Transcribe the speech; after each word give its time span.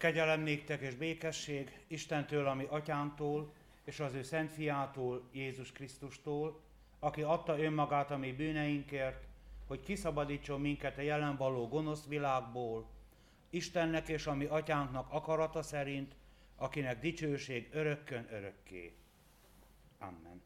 Kegyelem 0.00 0.40
néktek 0.40 0.80
és 0.80 0.94
békesség 0.94 1.80
Istentől, 1.86 2.46
ami 2.46 2.66
atyánktól, 2.68 3.52
és 3.84 4.00
az 4.00 4.14
ő 4.14 4.22
szent 4.22 4.52
fiától, 4.52 5.28
Jézus 5.32 5.72
Krisztustól, 5.72 6.60
aki 6.98 7.22
adta 7.22 7.58
önmagát 7.58 8.10
a 8.10 8.16
mi 8.16 8.32
bűneinkért, 8.32 9.24
hogy 9.66 9.82
kiszabadítson 9.82 10.60
minket 10.60 10.98
a 10.98 11.00
jelen 11.00 11.36
való 11.36 11.68
gonosz 11.68 12.06
világból, 12.06 12.88
Istennek 13.50 14.08
és 14.08 14.26
a 14.26 14.34
mi 14.34 14.44
atyánknak 14.44 15.06
akarata 15.10 15.62
szerint, 15.62 16.14
akinek 16.56 17.00
dicsőség 17.00 17.68
örökkön 17.72 18.26
örökké. 18.30 18.92
Amen. 19.98 20.42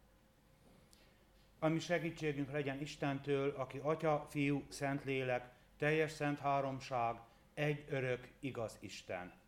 Ami 1.58 1.78
segítségünk 1.78 2.52
legyen 2.52 2.80
Istentől, 2.80 3.50
aki 3.56 3.78
Atya, 3.82 4.26
Fiú, 4.30 4.62
Szentlélek, 4.68 5.52
teljes 5.78 6.12
szent 6.12 6.38
háromság, 6.38 7.16
egy 7.54 7.84
örök, 7.88 8.28
igaz 8.40 8.76
Isten. 8.80 9.42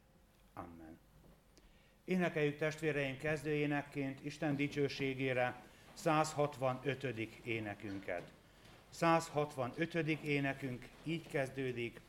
Amen. 0.56 0.98
Énekeljük 2.04 2.56
testvéreim 2.56 3.18
kezdőénekként 3.18 4.24
Isten 4.24 4.56
dicsőségére 4.56 5.62
165. 5.92 7.04
énekünket. 7.42 8.32
165. 8.90 9.94
énekünk 10.24 10.88
így 11.04 11.28
kezdődik, 11.28 12.00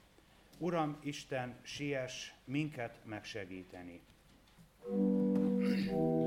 Uram 0.58 0.98
Isten, 1.04 1.56
siess 1.62 2.32
minket 2.46 2.98
megsegíteni. 3.06 4.02
thank 4.88 5.86
you 5.86 6.27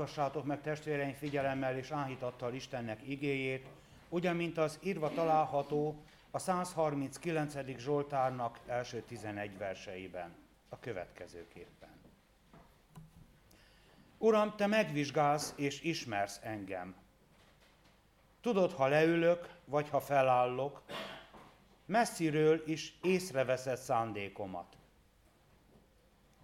Hallgassátok 0.00 0.44
meg 0.44 0.60
testvéreim 0.60 1.12
figyelemmel 1.12 1.76
és 1.76 1.90
áhítattal 1.90 2.54
Istennek 2.54 3.08
igéjét, 3.08 3.66
ugyan 4.08 4.36
mint 4.36 4.58
az 4.58 4.78
írva 4.82 5.10
található 5.10 6.02
a 6.30 6.38
139. 6.38 7.54
Zsoltárnak 7.78 8.60
első 8.66 9.00
11 9.00 9.58
verseiben, 9.58 10.34
a 10.68 10.78
következőképpen. 10.78 11.88
Uram, 14.18 14.56
te 14.56 14.66
megvizsgálsz 14.66 15.54
és 15.56 15.82
ismersz 15.82 16.40
engem. 16.42 16.94
Tudod, 18.40 18.72
ha 18.72 18.86
leülök, 18.86 19.54
vagy 19.64 19.88
ha 19.88 20.00
felállok, 20.00 20.82
messziről 21.86 22.62
is 22.66 22.98
észreveszed 23.02 23.76
szándékomat. 23.76 24.76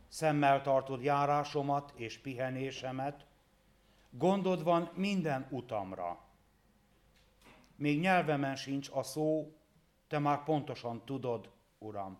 Szemmel 0.08 0.62
tartod 0.62 1.02
járásomat 1.02 1.92
és 1.94 2.18
pihenésemet, 2.18 3.24
Gondod 4.18 4.62
van 4.62 4.90
minden 4.94 5.46
utamra. 5.50 6.24
Még 7.74 8.00
nyelvemen 8.00 8.56
sincs 8.56 8.90
a 8.92 9.02
szó, 9.02 9.56
te 10.06 10.18
már 10.18 10.44
pontosan 10.44 11.04
tudod, 11.04 11.50
Uram. 11.78 12.18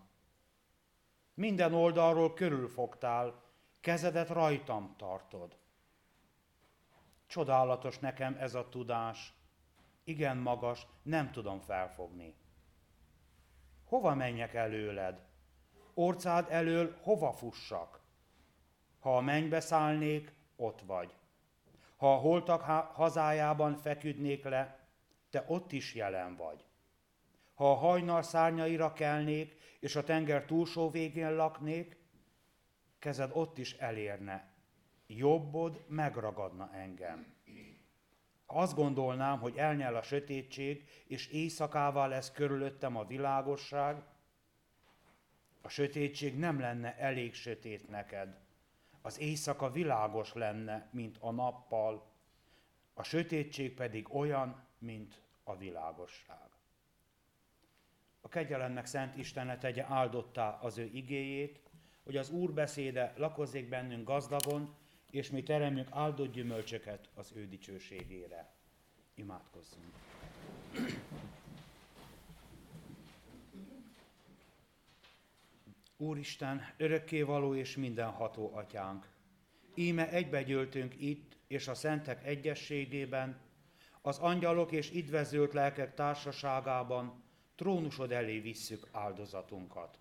Minden 1.35 1.75
oldalról 1.75 2.35
körülfogtál, 2.35 3.43
kezedet 3.81 4.29
rajtam 4.29 4.95
tartod. 4.97 5.57
Csodálatos 7.27 7.99
nekem 7.99 8.37
ez 8.39 8.55
a 8.55 8.69
tudás, 8.69 9.35
igen 10.05 10.37
magas, 10.37 10.87
nem 11.03 11.31
tudom 11.31 11.61
felfogni. 11.61 12.35
Hova 13.85 14.15
menjek 14.15 14.55
előled? 14.55 15.25
Orcád 15.95 16.47
elől 16.51 16.97
hova 17.03 17.33
fussak? 17.33 18.01
Ha 18.99 19.17
a 19.17 19.21
mennybe 19.21 19.61
szállnék, 19.61 20.33
ott 20.57 20.81
vagy. 20.81 21.16
Ha 22.07 22.13
a 22.13 22.19
holtak 22.19 22.63
hazájában 22.95 23.77
feküdnék 23.77 24.45
le, 24.45 24.79
te 25.31 25.45
ott 25.47 25.73
is 25.73 25.95
jelen 25.95 26.37
vagy. 26.37 26.65
Ha 27.55 27.71
a 27.71 27.75
hajnal 27.75 28.23
szárnyaira 28.23 28.93
kelnék, 28.93 29.57
és 29.81 29.97
a 29.97 30.05
tenger 30.05 30.45
túlsó 30.45 30.91
végén 30.91 31.35
laknék, 31.35 31.97
kezed 32.99 33.31
ott 33.33 33.59
is 33.59 33.73
elérne, 33.73 34.53
jobbod 35.07 35.85
megragadna 35.89 36.71
engem. 36.73 37.35
Azt 38.47 38.75
gondolnám, 38.75 39.39
hogy 39.39 39.57
elnyel 39.57 39.97
a 39.97 40.03
sötétség, 40.03 40.89
és 41.07 41.27
éjszakával 41.27 42.09
lesz 42.09 42.33
körülöttem 42.33 42.97
a 42.97 43.05
világosság, 43.05 44.03
a 45.63 45.69
sötétség 45.69 46.39
nem 46.39 46.61
lenne 46.61 46.97
elég 46.97 47.35
sötét 47.35 47.89
neked, 47.89 48.46
az 49.07 49.21
éjszaka 49.21 49.71
világos 49.71 50.33
lenne, 50.33 50.89
mint 50.91 51.17
a 51.21 51.31
nappal, 51.31 52.07
a 52.95 53.03
sötétség 53.03 53.75
pedig 53.75 54.15
olyan, 54.15 54.65
mint 54.79 55.21
a 55.45 55.57
világosság. 55.57 56.49
A 58.21 58.29
kegyelemnek 58.29 58.87
szent 58.87 59.17
Istene 59.17 59.59
tegye 59.59 59.85
áldottá 59.89 60.59
az 60.63 60.79
ő 60.79 60.91
igéjét, 60.93 61.61
hogy 62.05 62.17
az 62.17 62.31
Úr 62.31 62.53
beszéde 62.53 63.13
lakozzék 63.17 63.69
bennünk 63.69 64.07
gazdagon, 64.07 64.75
és 65.11 65.31
mi 65.31 65.43
teremjük 65.43 65.89
áldott 65.91 66.33
gyümölcsöket 66.33 67.09
az 67.15 67.33
ő 67.35 67.47
dicsőségére. 67.49 68.55
Imádkozzunk! 69.15 69.95
Úristen, 75.99 76.63
örökkévaló 76.77 77.55
és 77.55 77.77
mindenható 77.77 78.51
atyánk, 78.55 79.09
íme 79.75 80.11
egybegyöltünk 80.11 80.95
itt 81.01 81.37
és 81.47 81.69
a 81.69 81.75
szentek 81.75 82.27
egyességében, 82.27 83.41
az 84.03 84.19
angyalok 84.19 84.73
és 84.73 84.91
idvezült 84.91 85.53
lelkek 85.53 85.95
társaságában 85.95 87.23
trónusod 87.55 88.13
elé 88.13 88.39
visszük 88.39 88.89
áldozatunkat. 88.93 89.99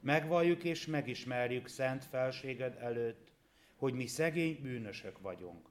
Megvalljuk 0.00 0.64
és 0.64 0.86
megismerjük 0.86 1.66
szent 1.66 2.04
felséged 2.04 2.76
előtt, 2.80 3.32
hogy 3.76 3.94
mi 3.94 4.06
szegény 4.06 4.58
bűnösök 4.62 5.18
vagyunk. 5.18 5.68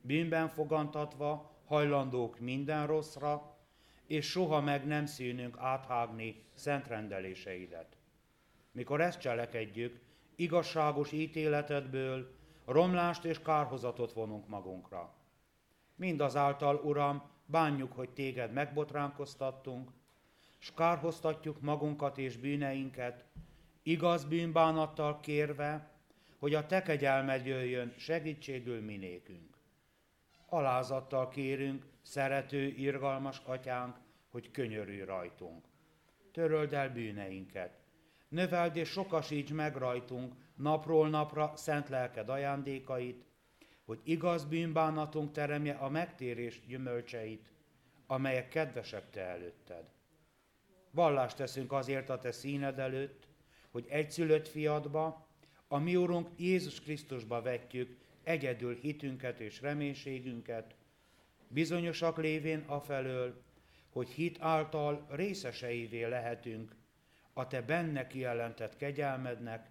Bűnben 0.00 0.48
fogantatva 0.48 1.58
hajlandók 1.64 2.38
minden 2.38 2.86
rosszra, 2.86 3.58
és 4.06 4.26
soha 4.26 4.60
meg 4.60 4.86
nem 4.86 5.06
szűnünk 5.06 5.56
áthágni 5.58 6.44
szent 6.54 6.86
rendeléseidet 6.86 7.96
mikor 8.74 9.00
ezt 9.00 9.20
cselekedjük, 9.20 10.00
igazságos 10.36 11.12
ítéletedből 11.12 12.34
romlást 12.64 13.24
és 13.24 13.42
kárhozatot 13.42 14.12
vonunk 14.12 14.48
magunkra. 14.48 15.14
Mindazáltal, 15.96 16.76
Uram, 16.76 17.22
bánjuk, 17.46 17.92
hogy 17.92 18.10
téged 18.10 18.52
megbotránkoztattunk, 18.52 19.90
s 20.58 20.72
kárhoztatjuk 20.74 21.60
magunkat 21.60 22.18
és 22.18 22.36
bűneinket, 22.36 23.24
igaz 23.82 24.24
bűnbánattal 24.24 25.20
kérve, 25.20 25.90
hogy 26.38 26.54
a 26.54 26.66
te 26.66 26.82
kegyelmed 26.82 27.46
jöjjön 27.46 27.94
segítségül 27.96 28.80
minékünk. 28.80 29.56
Alázattal 30.46 31.28
kérünk, 31.28 31.86
szerető, 32.02 32.66
irgalmas 32.66 33.40
atyánk, 33.44 33.96
hogy 34.30 34.50
könyörülj 34.50 35.02
rajtunk. 35.02 35.64
Töröld 36.32 36.72
el 36.72 36.90
bűneinket, 36.92 37.83
növeld 38.28 38.76
és 38.76 38.88
sokasíts 38.88 39.52
meg 39.52 39.76
rajtunk 39.76 40.34
napról 40.54 41.08
napra 41.08 41.52
szent 41.56 41.88
lelked 41.88 42.28
ajándékait, 42.28 43.24
hogy 43.84 44.00
igaz 44.02 44.44
bűnbánatunk 44.44 45.32
teremje 45.32 45.72
a 45.72 45.88
megtérés 45.88 46.60
gyümölcseit, 46.66 47.52
amelyek 48.06 48.48
kedvesek 48.48 49.10
te 49.10 49.20
előtted. 49.20 49.84
Vallást 50.90 51.36
teszünk 51.36 51.72
azért 51.72 52.10
a 52.10 52.18
te 52.18 52.32
színed 52.32 52.78
előtt, 52.78 53.26
hogy 53.70 53.86
egyszülött 53.88 54.48
fiadba, 54.48 55.26
a 55.68 55.78
mi 55.78 55.96
Úrunk 55.96 56.28
Jézus 56.36 56.80
Krisztusba 56.80 57.42
vetjük 57.42 57.96
egyedül 58.22 58.74
hitünket 58.74 59.40
és 59.40 59.60
reménységünket, 59.60 60.74
bizonyosak 61.48 62.18
lévén 62.18 62.64
afelől, 62.66 63.42
hogy 63.90 64.08
hit 64.08 64.36
által 64.40 65.06
részeseivé 65.10 66.04
lehetünk 66.04 66.76
a 67.34 67.46
te 67.46 67.62
benne 67.62 68.06
kijelentett 68.06 68.76
kegyelmednek, 68.76 69.70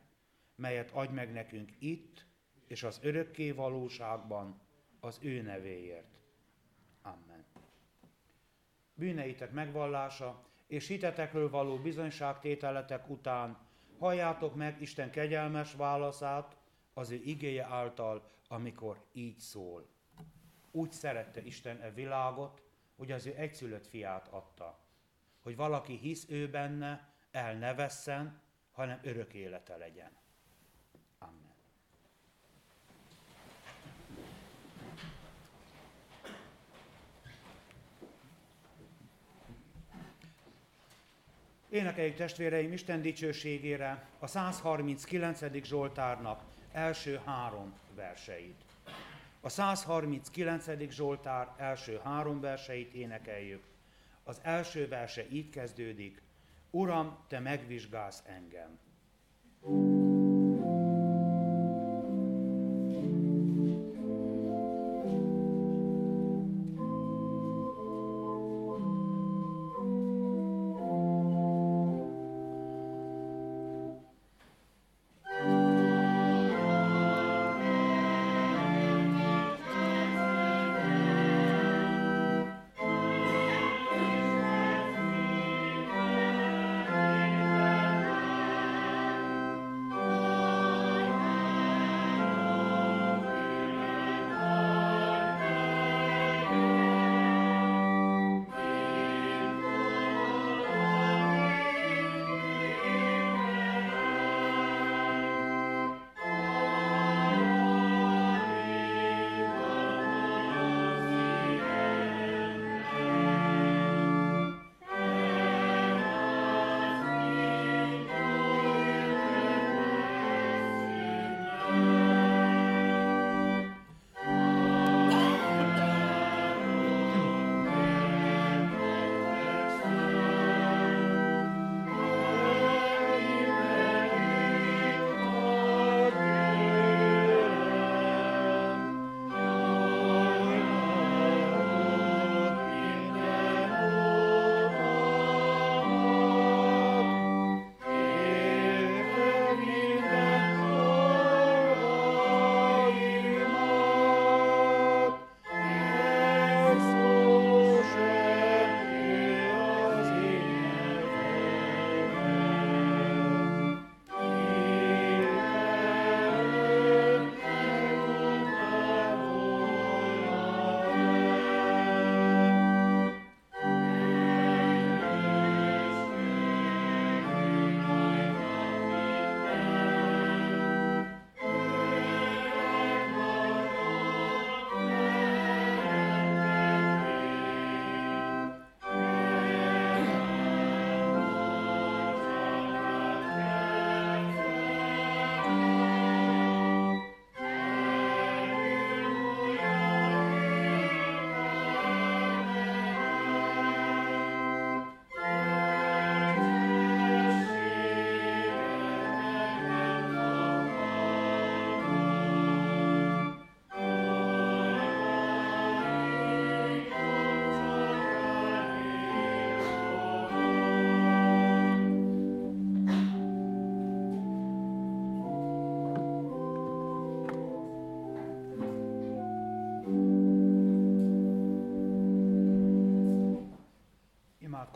melyet 0.55 0.91
adj 0.91 1.13
meg 1.13 1.31
nekünk 1.31 1.71
itt 1.79 2.25
és 2.67 2.83
az 2.83 2.99
örökké 3.01 3.51
valóságban 3.51 4.61
az 4.99 5.19
ő 5.21 5.41
nevéért. 5.41 6.19
Amen. 7.01 7.45
Bűneitek 8.93 9.51
megvallása 9.51 10.45
és 10.67 10.87
hitetekről 10.87 11.49
való 11.49 11.77
bizonyságtételetek 11.77 13.09
után 13.09 13.57
halljátok 13.99 14.55
meg 14.55 14.81
Isten 14.81 15.11
kegyelmes 15.11 15.73
válaszát 15.73 16.57
az 16.93 17.11
ő 17.11 17.21
igéje 17.23 17.63
által, 17.63 18.29
amikor 18.47 19.05
így 19.11 19.39
szól. 19.39 19.87
Úgy 20.71 20.91
szerette 20.91 21.41
Isten 21.41 21.81
e 21.81 21.91
világot, 21.91 22.61
hogy 22.95 23.11
az 23.11 23.25
ő 23.25 23.33
egyszülött 23.35 23.87
fiát 23.87 24.27
adta, 24.27 24.79
hogy 25.41 25.55
valaki 25.55 25.97
hisz 25.97 26.29
ő 26.29 26.49
benne, 26.49 27.12
el 27.33 27.57
ne 27.57 27.73
vesszen, 27.73 28.41
hanem 28.71 28.99
örök 29.03 29.33
élete 29.33 29.77
legyen. 29.77 30.11
Amen. 31.17 31.53
Énekeljük 41.69 42.15
testvéreim 42.15 42.71
Isten 42.71 43.01
dicsőségére 43.01 44.07
a 44.19 44.27
139. 44.27 45.63
Zsoltárnak 45.63 46.43
első 46.71 47.21
három 47.25 47.73
verseit. 47.95 48.61
A 49.41 49.49
139. 49.49 50.91
Zsoltár 50.91 51.53
első 51.57 51.99
három 52.03 52.39
verseit 52.39 52.93
énekeljük. 52.93 53.63
Az 54.23 54.39
első 54.41 54.87
verse 54.87 55.29
így 55.29 55.49
kezdődik, 55.49 56.21
Uram, 56.75 57.17
te 57.27 57.39
megvizsgálsz 57.39 58.23
engem. 58.25 58.79
thank 59.61 59.87
you 59.87 59.92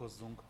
Imádkozzunk! 0.08 0.42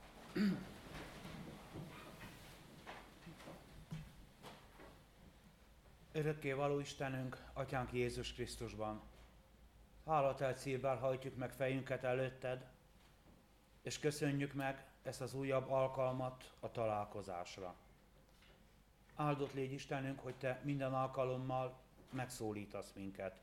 Örökké 6.12 6.52
való 6.52 6.80
Istenünk, 6.80 7.46
Atyánk 7.54 7.94
Jézus 7.94 8.34
Krisztusban, 8.34 9.02
hálatelt 10.06 10.58
szívvel 10.58 10.98
hajtjuk 10.98 11.36
meg 11.36 11.52
fejünket 11.52 12.04
előtted, 12.04 12.70
és 13.82 14.00
köszönjük 14.00 14.54
meg 14.54 14.86
ezt 15.04 15.22
az 15.22 15.34
újabb 15.34 15.70
alkalmat 15.70 16.54
a 16.60 16.72
találkozásra. 16.72 17.76
Áldott 19.16 19.54
légy 19.54 19.72
Istenünk, 19.72 20.20
hogy 20.20 20.36
Te 20.36 20.62
minden 20.64 20.94
alkalommal 20.94 21.80
megszólítasz 22.10 22.94
minket. 22.96 23.40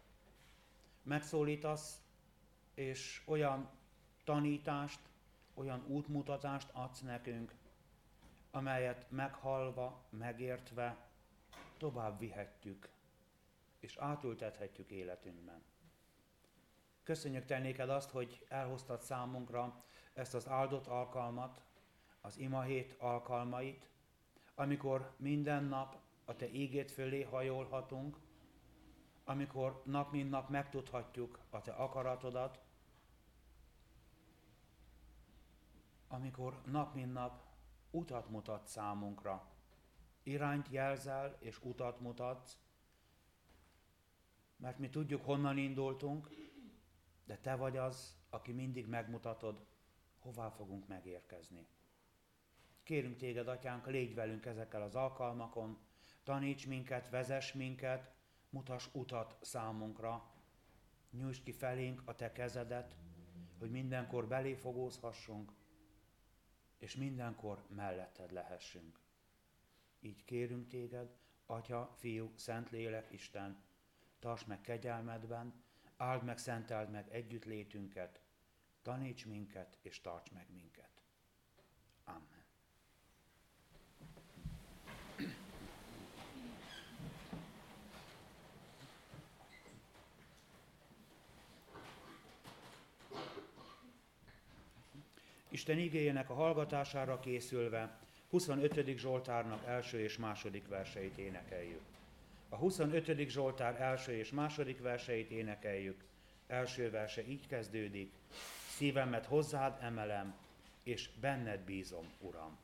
Megszólítasz, 1.02 2.02
és 2.75 3.23
olyan 3.26 3.68
tanítást, 4.25 5.00
olyan 5.54 5.84
útmutatást 5.87 6.68
adsz 6.73 7.00
nekünk, 7.00 7.54
amelyet 8.50 9.06
meghallva, 9.11 10.04
megértve 10.11 10.96
tovább 11.76 12.18
vihetjük, 12.18 12.88
és 13.80 13.96
átültethetjük 13.96 14.90
életünkben. 14.90 15.62
Köszönjük 17.02 17.44
te 17.44 17.58
néked 17.58 17.90
azt, 17.90 18.11
hogy 18.11 18.46
elhoztad 18.49 19.02
számunkra 19.02 19.84
ezt 20.12 20.34
az 20.34 20.49
áldott 20.49 20.87
alkalmat, 20.87 21.61
az 22.20 22.38
imahét 22.38 22.96
alkalmait, 22.99 23.88
amikor 24.54 25.14
minden 25.16 25.64
nap 25.64 25.96
a 26.25 26.37
Te 26.37 26.50
ígét 26.50 26.90
fölé 26.90 27.23
hajolhatunk, 27.23 28.16
amikor 29.25 29.82
nap 29.84 30.12
mint 30.12 30.30
nap 30.30 30.49
megtudhatjuk 30.49 31.38
a 31.50 31.61
Te 31.61 31.73
akaratodat, 31.73 32.63
amikor 36.14 36.61
nap 36.66 36.94
mint 36.94 37.12
nap 37.12 37.42
utat 37.90 38.28
mutat 38.28 38.66
számunkra, 38.66 39.50
irányt 40.23 40.68
jelzel 40.68 41.37
és 41.40 41.62
utat 41.62 42.00
mutatsz, 42.00 42.59
mert 44.56 44.78
mi 44.78 44.88
tudjuk, 44.88 45.25
honnan 45.25 45.59
indultunk, 45.59 46.28
de 47.25 47.38
Te 47.38 47.54
vagy 47.54 47.76
az, 47.76 48.16
aki 48.30 48.52
mindig 48.52 48.87
megmutatod, 48.87 49.66
hová 50.18 50.49
fogunk 50.49 50.88
megérkezni. 50.88 51.66
Kérünk 52.83 53.16
Téged, 53.16 53.49
Atyánk, 53.49 53.87
légy 53.87 54.14
velünk 54.14 54.47
ezekkel 54.47 54.83
az 54.83 54.94
alkalmakon, 54.94 55.78
taníts 56.23 56.66
minket, 56.66 57.11
vezess 57.11 57.52
minket, 57.52 58.14
mutass 58.50 58.88
utat 58.92 59.37
számunkra, 59.40 60.33
nyújtsd 61.11 61.42
ki 61.42 61.52
felénk 61.52 62.02
a 62.04 62.14
Te 62.14 62.33
kezedet, 62.33 62.97
hogy 63.59 63.71
mindenkor 63.71 64.26
belé 64.26 64.54
fogózhassunk, 64.54 65.52
és 66.78 66.97
mindenkor 66.97 67.64
melletted 67.69 68.33
lehessünk. 68.33 69.00
Így 70.00 70.25
kérünk 70.25 70.69
téged, 70.69 71.16
Atya, 71.47 71.95
Fiú, 71.97 72.33
Szentlélek, 72.37 73.12
Isten, 73.12 73.62
tarts 74.19 74.47
meg 74.47 74.61
kegyelmedben, 74.61 75.62
áld 75.97 76.25
meg, 76.25 76.38
szenteld 76.38 76.90
meg 76.90 77.09
együttlétünket, 77.11 78.21
taníts 78.83 79.26
minket 79.26 79.78
és 79.83 80.00
tarts 80.00 80.31
meg 80.31 80.47
minket. 80.52 81.02
Amen. 82.04 82.35
Isten 95.66 95.78
igényének 95.78 96.30
a 96.30 96.35
hallgatására 96.35 97.21
készülve 97.21 97.99
25. 98.30 98.99
Zsoltárnak 98.99 99.66
első 99.66 99.99
és 100.00 100.16
második 100.16 100.68
verseit 100.68 101.18
énekeljük. 101.18 101.80
A 102.49 102.56
25. 102.56 103.28
Zsoltár 103.28 103.80
első 103.80 104.12
és 104.12 104.30
második 104.30 104.80
verseit 104.80 105.30
énekeljük. 105.30 106.04
Első 106.47 106.90
verse 106.90 107.28
így 107.28 107.47
kezdődik. 107.47 108.12
Szívemet 108.68 109.26
hozzád 109.26 109.78
emelem, 109.83 110.35
és 110.83 111.09
benned 111.21 111.61
bízom, 111.61 112.06
Uram. 112.21 112.59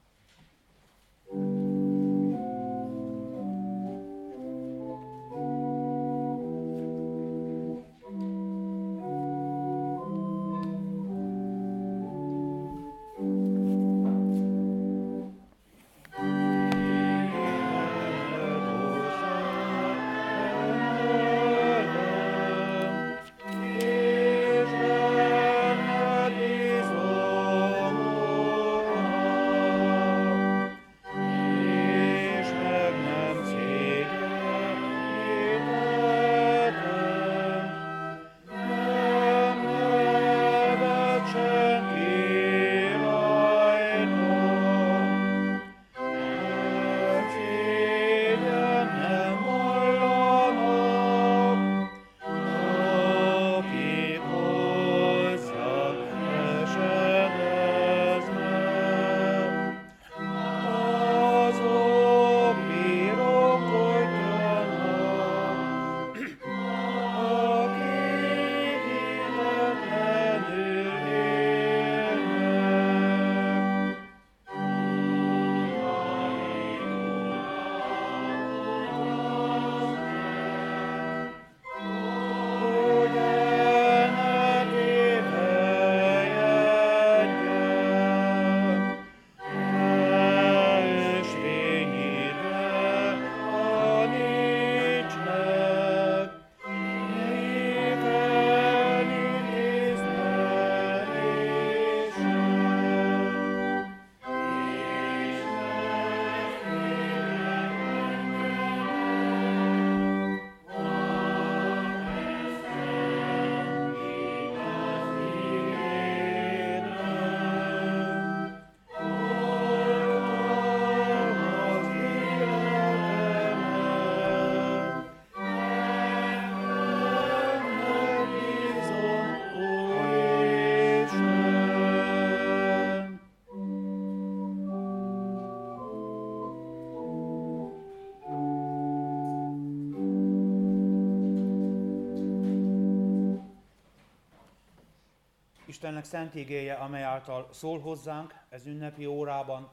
Istennek 145.80 146.04
szent 146.04 146.34
igéje, 146.34 146.74
amely 146.74 147.02
által 147.02 147.48
szól 147.52 147.80
hozzánk 147.80 148.34
ez 148.48 148.66
ünnepi 148.66 149.06
órában, 149.06 149.70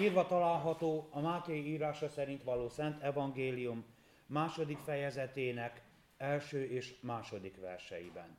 írva 0.00 0.26
található 0.26 1.08
a 1.10 1.20
Máté 1.20 1.56
írása 1.56 2.08
szerint 2.08 2.42
való 2.42 2.68
Szent 2.68 3.02
Evangélium 3.02 3.84
második 4.26 4.78
fejezetének 4.78 5.82
első 6.16 6.64
és 6.64 6.94
második 7.00 7.60
verseiben. 7.60 8.38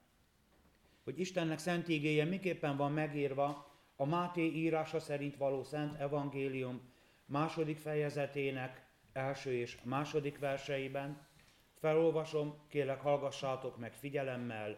Hogy 1.04 1.20
Istennek 1.20 1.58
szent 1.60 1.88
igéje 1.88 2.26
miképpen 2.26 2.78
van 2.78 2.92
megírva 2.92 3.72
a 3.96 4.06
Máté 4.06 4.46
írása 4.46 5.00
szerint 5.00 5.38
való 5.38 5.64
Szent 5.64 6.00
Evangélium 6.00 6.82
második 7.26 7.78
fejezetének 7.78 8.86
első 9.12 9.54
és 9.54 9.78
második 9.84 10.40
verseiben, 10.40 11.28
felolvasom, 11.80 12.56
kérlek 12.68 13.02
hallgassátok 13.02 13.78
meg 13.78 13.94
figyelemmel 13.94 14.78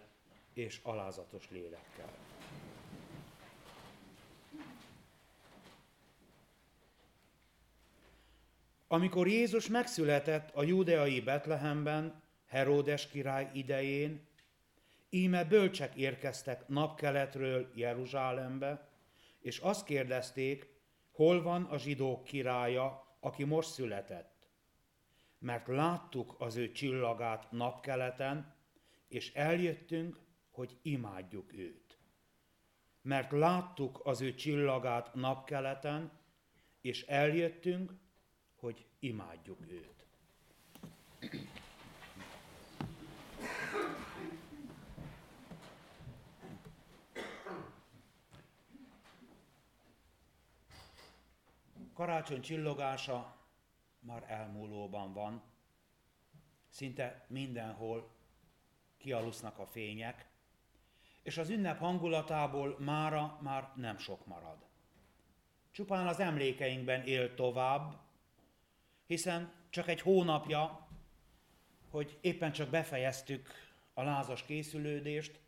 és 0.53 0.79
alázatos 0.83 1.49
lélekkel. 1.51 2.24
Amikor 8.87 9.27
Jézus 9.27 9.67
megszületett 9.67 10.55
a 10.55 10.63
judeai 10.63 11.21
Betlehemben, 11.21 12.23
Heródes 12.45 13.07
király 13.07 13.49
idején, 13.53 14.27
íme 15.09 15.45
bölcsek 15.45 15.95
érkeztek 15.95 16.67
napkeletről 16.67 17.71
Jeruzsálembe, 17.75 18.89
és 19.39 19.59
azt 19.59 19.85
kérdezték, 19.85 20.69
hol 21.11 21.41
van 21.41 21.63
a 21.63 21.77
zsidók 21.77 22.23
királya, 22.23 23.17
aki 23.19 23.43
most 23.43 23.69
született. 23.69 24.49
Mert 25.39 25.67
láttuk 25.67 26.35
az 26.37 26.55
ő 26.55 26.71
csillagát 26.71 27.51
napkeleten, 27.51 28.55
és 29.07 29.33
eljöttünk, 29.33 30.19
hogy 30.51 30.77
imádjuk 30.81 31.53
őt. 31.53 31.99
Mert 33.01 33.31
láttuk 33.31 34.01
az 34.03 34.21
ő 34.21 34.33
csillagát 34.33 35.13
napkeleten, 35.13 36.11
és 36.81 37.05
eljöttünk, 37.05 37.93
hogy 38.65 38.85
imádjuk 38.99 39.59
őt. 39.67 40.05
Karácsony 51.93 52.41
csillogása 52.41 53.37
már 53.99 54.23
elmúlóban 54.27 55.13
van, 55.13 55.43
szinte 56.69 57.25
mindenhol 57.27 58.15
kialusznak 58.97 59.59
a 59.59 59.65
fények, 59.65 60.29
és 61.23 61.37
az 61.37 61.49
ünnep 61.49 61.79
hangulatából 61.79 62.79
mára 62.79 63.39
már 63.41 63.71
nem 63.75 63.97
sok 63.97 64.25
marad. 64.25 64.65
Csupán 65.71 66.07
az 66.07 66.19
emlékeinkben 66.19 67.03
él 67.03 67.35
tovább, 67.35 68.04
hiszen 69.05 69.53
csak 69.69 69.87
egy 69.87 70.01
hónapja, 70.01 70.87
hogy 71.89 72.17
éppen 72.21 72.51
csak 72.51 72.69
befejeztük 72.69 73.49
a 73.93 74.03
lázas 74.03 74.43
készülődést, 74.43 75.39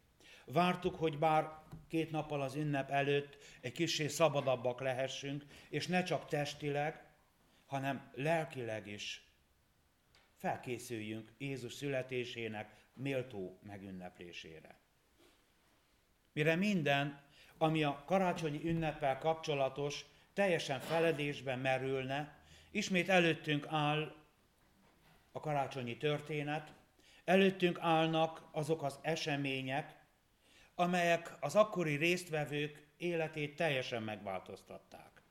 vártuk, 0.45 0.95
hogy 0.95 1.17
bár 1.17 1.49
két 1.87 2.11
nappal 2.11 2.41
az 2.41 2.55
ünnep 2.55 2.89
előtt 2.89 3.37
egy 3.61 3.71
kicsi 3.71 4.07
szabadabbak 4.07 4.81
lehessünk, 4.81 5.45
és 5.69 5.87
ne 5.87 6.03
csak 6.03 6.25
testileg, 6.25 7.05
hanem 7.65 8.11
lelkileg 8.13 8.87
is 8.87 9.27
felkészüljünk 10.37 11.33
Jézus 11.37 11.73
születésének 11.73 12.85
méltó 12.93 13.59
megünneplésére. 13.63 14.79
Mire 16.33 16.55
minden, 16.55 17.21
ami 17.57 17.83
a 17.83 18.03
karácsonyi 18.05 18.61
ünneppel 18.63 19.17
kapcsolatos, 19.17 20.05
teljesen 20.33 20.79
feledésben 20.79 21.59
merülne, 21.59 22.36
ismét 22.71 23.09
előttünk 23.09 23.65
áll 23.69 24.15
a 25.31 25.39
karácsonyi 25.39 25.97
történet, 25.97 26.73
előttünk 27.25 27.79
állnak 27.79 28.47
azok 28.51 28.83
az 28.83 28.99
események, 29.01 29.95
amelyek 30.75 31.37
az 31.39 31.55
akkori 31.55 31.95
résztvevők 31.95 32.87
életét 32.97 33.55
teljesen 33.55 34.03
megváltoztatták. 34.03 35.21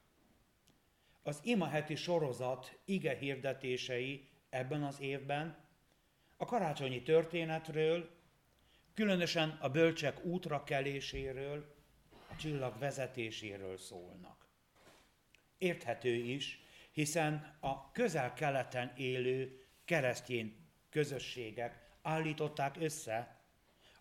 Az 1.23 1.41
imaheti 1.43 1.95
sorozat 1.95 2.79
ige 2.85 3.17
hirdetései 3.17 4.29
ebben 4.51 4.83
az 4.83 5.01
évben 5.01 5.65
a 6.37 6.45
karácsonyi 6.45 7.03
történetről, 7.03 8.11
különösen 8.95 9.59
a 9.61 9.69
bölcsek 9.69 10.25
útra 10.25 10.65
keléséről, 10.65 11.75
a 12.29 12.37
csillag 12.37 12.79
vezetéséről 12.79 13.77
szólnak. 13.77 14.47
Érthető 15.59 16.15
is, 16.15 16.66
hiszen 16.97 17.57
a 17.61 17.91
közel-keleten 17.93 18.93
élő 18.97 19.67
keresztény 19.85 20.57
közösségek 20.91 21.97
állították 22.03 22.77
össze 22.79 23.41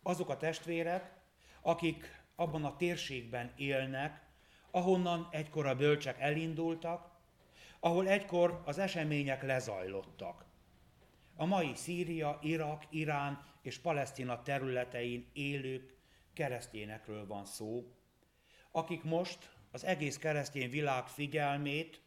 azok 0.01 0.29
a 0.29 0.37
testvérek, 0.37 1.13
akik 1.61 2.23
abban 2.35 2.65
a 2.65 2.75
térségben 2.75 3.53
élnek, 3.55 4.21
ahonnan 4.71 5.27
egykor 5.31 5.65
a 5.65 5.75
bölcsek 5.75 6.19
elindultak, 6.19 7.11
ahol 7.79 8.07
egykor 8.07 8.61
az 8.65 8.77
események 8.77 9.43
lezajlottak. 9.43 10.45
A 11.35 11.45
mai 11.45 11.75
Szíria, 11.75 12.39
Irak, 12.41 12.83
Irán 12.89 13.45
és 13.61 13.79
Palesztina 13.79 14.41
területein 14.41 15.29
élők 15.33 15.97
keresztényekről 16.33 17.27
van 17.27 17.45
szó, 17.45 17.95
akik 18.71 19.03
most 19.03 19.49
az 19.71 19.83
egész 19.83 20.17
keresztény 20.17 20.69
világ 20.69 21.07
figyelmét 21.07 22.03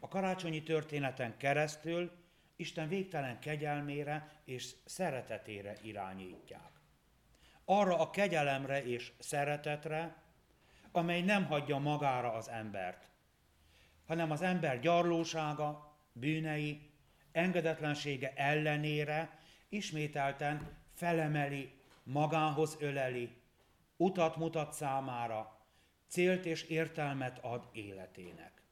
a 0.00 0.08
karácsonyi 0.08 0.62
történeten 0.62 1.36
keresztül 1.36 2.10
Isten 2.56 2.88
végtelen 2.88 3.38
kegyelmére 3.38 4.40
és 4.44 4.74
szeretetére 4.84 5.76
irányítják. 5.82 6.70
Arra 7.64 7.98
a 7.98 8.10
kegyelemre 8.10 8.84
és 8.84 9.12
szeretetre, 9.18 10.22
amely 10.92 11.22
nem 11.22 11.44
hagyja 11.44 11.78
magára 11.78 12.32
az 12.32 12.48
embert, 12.48 13.08
hanem 14.06 14.30
az 14.30 14.42
ember 14.42 14.80
gyarlósága, 14.80 15.96
bűnei, 16.12 16.90
engedetlensége 17.32 18.32
ellenére 18.36 19.38
ismételten 19.68 20.76
felemeli, 20.94 21.72
magához 22.02 22.76
öleli, 22.80 23.36
utat 23.96 24.36
mutat 24.36 24.72
számára, 24.72 25.58
célt 26.06 26.44
és 26.44 26.62
értelmet 26.62 27.38
ad 27.38 27.68
életének. 27.72 28.62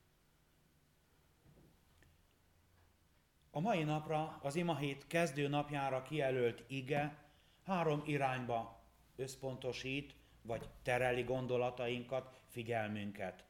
A 3.56 3.60
mai 3.60 3.82
napra, 3.82 4.38
az 4.42 4.56
imahét 4.56 5.06
kezdő 5.06 5.48
napjára 5.48 6.02
kijelölt 6.02 6.64
ige 6.66 7.16
három 7.64 8.02
irányba 8.06 8.82
összpontosít, 9.16 10.14
vagy 10.42 10.68
tereli 10.82 11.22
gondolatainkat, 11.22 12.40
figyelmünket. 12.48 13.44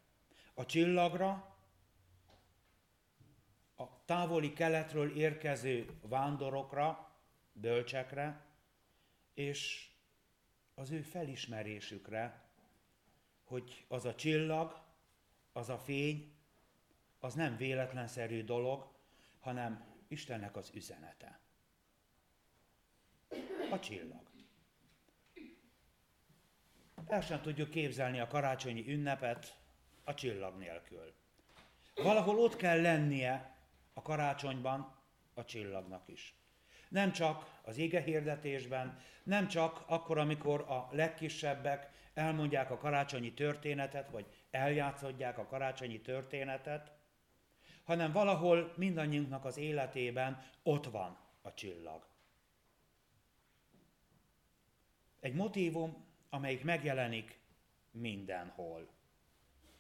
A 0.55 0.67
csillagra, 0.67 1.57
a 3.77 4.05
távoli 4.05 4.53
keletről 4.53 5.17
érkező 5.17 5.99
vándorokra, 6.03 7.13
bölcsekre, 7.53 8.45
és 9.35 9.89
az 10.75 10.91
ő 10.91 11.03
felismerésükre, 11.03 12.49
hogy 13.45 13.85
az 13.89 14.05
a 14.05 14.15
csillag, 14.15 14.81
az 15.53 15.69
a 15.69 15.79
fény, 15.79 16.33
az 17.19 17.35
nem 17.35 17.57
véletlenszerű 17.57 18.45
dolog, 18.45 18.95
hanem 19.41 19.95
Istennek 20.09 20.57
az 20.57 20.71
üzenete. 20.75 21.41
A 23.71 23.79
csillag. 23.79 24.31
El 27.07 27.21
sem 27.21 27.41
tudjuk 27.41 27.71
képzelni 27.71 28.21
a 28.21 28.27
karácsonyi 28.27 28.89
ünnepet 28.89 29.59
a 30.05 30.15
csillag 30.15 30.59
nélkül. 30.59 31.15
Valahol 31.95 32.39
ott 32.39 32.57
kell 32.57 32.81
lennie 32.81 33.57
a 33.93 34.03
karácsonyban 34.03 34.95
a 35.35 35.45
csillagnak 35.45 36.09
is. 36.09 36.35
Nem 36.89 37.13
csak 37.13 37.61
az 37.63 37.79
ége 37.79 38.01
hirdetésben, 38.01 39.01
nem 39.23 39.49
csak 39.49 39.85
akkor, 39.87 40.19
amikor 40.19 40.61
a 40.61 40.89
legkisebbek 40.91 41.91
elmondják 42.15 42.71
a 42.71 42.79
karácsonyi 42.79 43.35
történetet, 43.35 44.11
vagy 44.11 44.27
eljátszodják 44.51 45.39
a 45.39 45.47
karácsonyi 45.47 46.01
történetet, 46.01 46.96
hanem 47.87 48.13
valahol 48.13 48.73
mindannyiunknak 48.77 49.45
az 49.45 49.57
életében 49.57 50.43
ott 50.63 50.87
van 50.87 51.19
a 51.43 51.55
csillag. 51.55 52.07
Egy 55.21 55.35
motívum, 55.35 56.05
amelyik 56.31 56.65
megjelenik 56.65 57.39
mindenhol. 57.91 58.89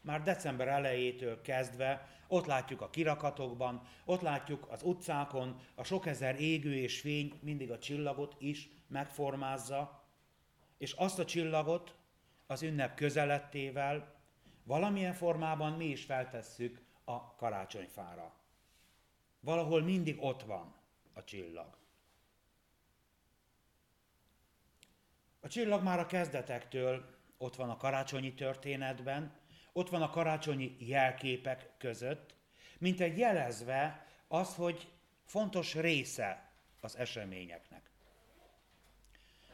Már 0.00 0.22
december 0.22 0.68
elejétől 0.68 1.40
kezdve 1.40 2.08
ott 2.28 2.46
látjuk 2.46 2.80
a 2.80 2.90
kirakatokban, 2.90 3.82
ott 4.04 4.20
látjuk 4.20 4.66
az 4.70 4.82
utcákon, 4.82 5.60
a 5.74 5.84
sok 5.84 6.06
ezer 6.06 6.40
égő 6.40 6.74
és 6.74 7.00
fény 7.00 7.38
mindig 7.42 7.70
a 7.70 7.78
csillagot 7.78 8.36
is 8.38 8.68
megformázza, 8.86 10.04
és 10.78 10.92
azt 10.92 11.18
a 11.18 11.24
csillagot 11.24 11.96
az 12.46 12.62
ünnep 12.62 12.94
közelettével 12.94 14.14
valamilyen 14.64 15.12
formában 15.12 15.72
mi 15.72 15.84
is 15.84 16.04
feltesszük 16.04 16.85
a 17.08 17.34
karácsonyfára. 17.34 18.34
Valahol 19.40 19.82
mindig 19.82 20.22
ott 20.22 20.42
van 20.42 20.74
a 21.12 21.24
csillag. 21.24 21.76
A 25.40 25.48
csillag 25.48 25.82
már 25.82 25.98
a 25.98 26.06
kezdetektől 26.06 27.14
ott 27.38 27.56
van 27.56 27.70
a 27.70 27.76
karácsonyi 27.76 28.34
történetben, 28.34 29.34
ott 29.72 29.88
van 29.88 30.02
a 30.02 30.10
karácsonyi 30.10 30.76
jelképek 30.78 31.70
között, 31.78 32.34
mint 32.78 33.00
egy 33.00 33.18
jelezve 33.18 34.06
az, 34.28 34.54
hogy 34.54 34.92
fontos 35.24 35.74
része 35.74 36.50
az 36.80 36.96
eseményeknek. 36.96 37.90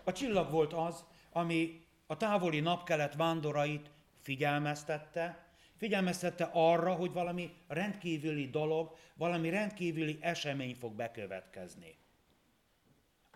A 0.04 0.12
csillag 0.12 0.50
volt 0.50 0.72
az, 0.72 1.04
ami 1.32 1.86
a 2.06 2.16
távoli 2.16 2.60
napkelet 2.60 3.14
vándorait 3.14 3.90
figyelmeztette, 4.20 5.41
figyelmeztette 5.82 6.50
arra, 6.52 6.94
hogy 6.94 7.12
valami 7.12 7.56
rendkívüli 7.68 8.50
dolog, 8.50 8.96
valami 9.14 9.50
rendkívüli 9.50 10.18
esemény 10.20 10.74
fog 10.74 10.92
bekövetkezni. 10.92 11.96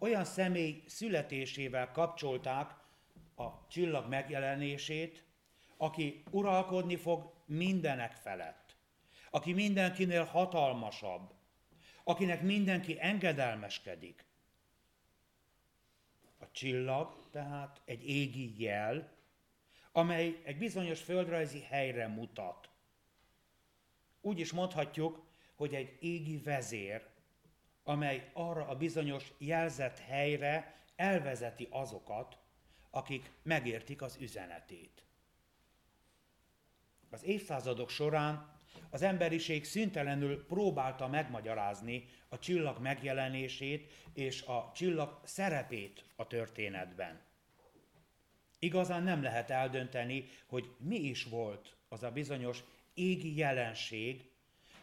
Olyan 0.00 0.24
személy 0.24 0.82
születésével 0.86 1.90
kapcsolták 1.90 2.70
a 3.36 3.66
csillag 3.68 4.08
megjelenését, 4.08 5.24
aki 5.76 6.22
uralkodni 6.30 6.96
fog 6.96 7.32
mindenek 7.46 8.12
felett, 8.12 8.76
aki 9.30 9.52
mindenkinél 9.52 10.24
hatalmasabb, 10.24 11.32
akinek 12.04 12.42
mindenki 12.42 12.96
engedelmeskedik. 13.00 14.24
A 16.38 16.50
csillag 16.50 17.28
tehát 17.30 17.80
egy 17.84 18.08
égi 18.08 18.62
jel, 18.62 19.15
amely 19.96 20.40
egy 20.44 20.58
bizonyos 20.58 21.00
földrajzi 21.00 21.60
helyre 21.60 22.06
mutat. 22.06 22.68
Úgy 24.20 24.38
is 24.38 24.52
mondhatjuk, 24.52 25.26
hogy 25.54 25.74
egy 25.74 25.96
égi 26.00 26.38
vezér, 26.38 27.06
amely 27.84 28.30
arra 28.32 28.66
a 28.66 28.76
bizonyos 28.76 29.32
jelzett 29.38 29.98
helyre 29.98 30.84
elvezeti 30.96 31.68
azokat, 31.70 32.38
akik 32.90 33.30
megértik 33.42 34.02
az 34.02 34.16
üzenetét. 34.20 35.04
Az 37.10 37.24
évszázadok 37.24 37.90
során 37.90 38.54
Az 38.90 39.02
emberiség 39.02 39.64
szüntelenül 39.64 40.46
próbálta 40.46 41.08
megmagyarázni 41.08 42.08
a 42.28 42.38
csillag 42.38 42.78
megjelenését 42.78 43.92
és 44.14 44.42
a 44.42 44.70
csillag 44.74 45.20
szerepét 45.24 46.04
a 46.16 46.26
történetben. 46.26 47.25
Igazán 48.58 49.02
nem 49.02 49.22
lehet 49.22 49.50
eldönteni, 49.50 50.28
hogy 50.46 50.70
mi 50.78 50.96
is 50.96 51.24
volt 51.24 51.76
az 51.88 52.02
a 52.02 52.10
bizonyos 52.10 52.64
égi 52.94 53.36
jelenség, 53.36 54.30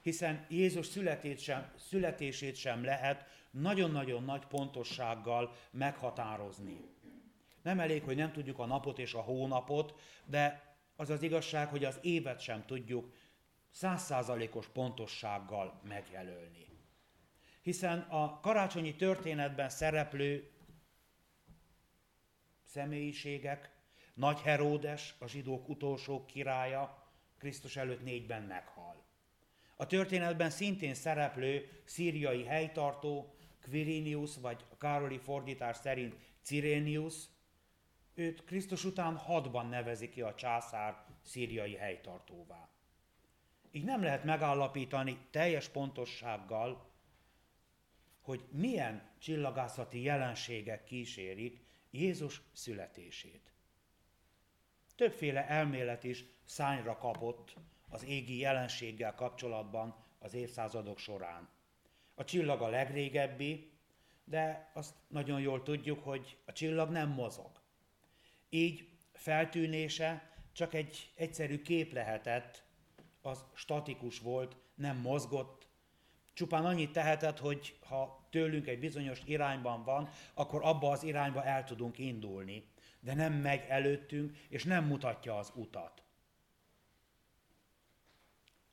hiszen 0.02 0.46
Jézus 0.50 0.86
születét 0.86 1.40
sem, 1.40 1.72
születését 1.78 2.56
sem 2.56 2.84
lehet 2.84 3.26
nagyon-nagyon 3.52 4.24
nagy 4.24 4.46
pontossággal 4.46 5.56
meghatározni. 5.72 6.82
Nem 7.62 7.80
elég, 7.80 8.04
hogy 8.04 8.16
nem 8.16 8.32
tudjuk 8.32 8.60
a 8.60 8.66
napot 8.66 9.00
és 9.00 9.14
a 9.14 9.22
hónapot, 9.22 10.00
de 10.26 10.76
az 10.96 11.10
az 11.10 11.22
igazság, 11.22 11.68
hogy 11.68 11.86
az 11.86 12.00
évet 12.02 12.40
sem 12.40 12.66
tudjuk 12.66 13.14
százszázalékos 13.70 14.68
pontossággal 14.68 15.82
megjelölni. 15.88 16.68
Hiszen 17.62 18.00
a 18.00 18.40
karácsonyi 18.40 18.96
történetben 18.96 19.70
szereplő 19.70 20.53
személyiségek, 22.74 23.70
Nagy 24.14 24.42
Heródes, 24.42 25.16
a 25.20 25.28
zsidók 25.28 25.70
utolsó 25.70 26.26
királya, 26.26 27.08
Krisztus 27.38 27.76
előtt 27.76 28.04
négyben 28.04 28.44
meghal. 28.44 29.04
A 29.76 29.86
történetben 29.86 30.50
szintén 30.50 30.94
szereplő 30.94 31.82
szíriai 31.84 32.44
helytartó, 32.44 33.36
Quirinius, 33.62 34.38
vagy 34.38 34.66
a 34.72 34.78
Károli 34.78 35.18
fordítás 35.18 35.78
szerint 35.78 36.16
Cyrenius, 36.42 37.16
őt 38.14 38.44
Krisztus 38.44 38.84
után 38.86 39.16
hadban 39.16 39.68
nevezi 39.68 40.10
ki 40.10 40.22
a 40.22 40.36
császár 40.36 41.06
szíriai 41.22 41.76
helytartóvá. 41.76 42.70
Így 43.72 43.84
nem 43.84 44.04
lehet 44.04 44.24
megállapítani 44.24 45.18
teljes 45.32 45.70
pontossággal, 45.70 46.92
hogy 48.22 48.44
milyen 48.52 49.10
csillagászati 49.20 50.02
jelenségek 50.02 50.84
kísérik 50.84 51.64
Jézus 51.96 52.42
születését. 52.54 53.54
Többféle 54.96 55.48
elmélet 55.48 56.04
is 56.04 56.26
szányra 56.46 56.98
kapott 56.98 57.56
az 57.90 58.04
égi 58.04 58.38
jelenséggel 58.38 59.16
kapcsolatban 59.16 59.96
az 60.20 60.34
évszázadok 60.34 60.98
során. 60.98 61.50
A 62.16 62.24
csillag 62.24 62.62
a 62.62 62.68
legrégebbi, 62.68 63.72
de 64.24 64.72
azt 64.74 64.96
nagyon 65.08 65.42
jól 65.42 65.64
tudjuk, 65.64 66.04
hogy 66.04 66.38
a 66.46 66.52
csillag 66.52 66.90
nem 66.90 67.10
mozog. 67.10 67.62
Így 68.50 68.90
feltűnése 69.14 70.32
csak 70.52 70.74
egy 70.74 71.12
egyszerű 71.16 71.62
kép 71.62 71.94
lehetett, 71.94 72.64
az 73.22 73.46
statikus 73.54 74.20
volt, 74.20 74.56
nem 74.76 74.98
mozgott, 74.98 75.63
csupán 76.34 76.66
annyit 76.66 76.92
tehetett, 76.92 77.40
hogy 77.40 77.78
ha 77.88 78.28
tőlünk 78.30 78.68
egy 78.68 78.80
bizonyos 78.80 79.22
irányban 79.26 79.84
van, 79.84 80.10
akkor 80.34 80.64
abba 80.64 80.92
az 80.92 81.04
irányba 81.04 81.44
el 81.44 81.64
tudunk 81.64 81.98
indulni, 81.98 82.72
de 83.00 83.14
nem 83.14 83.34
megy 83.34 83.66
előttünk, 83.68 84.38
és 84.50 84.64
nem 84.64 84.86
mutatja 84.86 85.38
az 85.38 85.52
utat. 85.56 86.04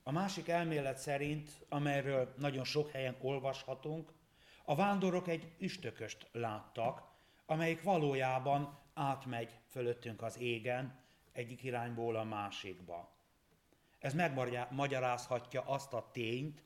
A 0.03 0.12
másik 0.12 0.49
elmélet 0.49 0.99
szerint, 0.99 1.51
amelyről 1.68 2.35
nagyon 2.38 2.64
sok 2.64 2.90
helyen 2.90 3.16
olvashatunk, 3.20 4.12
a 4.64 4.75
vándorok 4.75 5.29
egy 5.29 5.53
üstököst 5.59 6.29
láttak, 6.33 7.03
amelyik 7.46 7.83
valójában 7.83 8.79
átmegy 8.94 9.59
fölöttünk 9.68 10.23
az 10.23 10.38
égen, 10.38 10.99
egyik 11.33 11.62
irányból 11.62 12.16
a 12.16 12.25
másikba. 12.25 13.12
Ez 13.99 14.14
megmagyarázhatja 14.14 15.62
azt 15.62 15.92
a 15.92 16.11
tényt, 16.12 16.62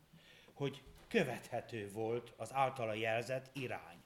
hogy 0.54 0.82
követhető 1.08 1.90
volt 1.92 2.32
az 2.36 2.52
általa 2.52 2.94
jelzett 2.94 3.50
irány. 3.52 4.02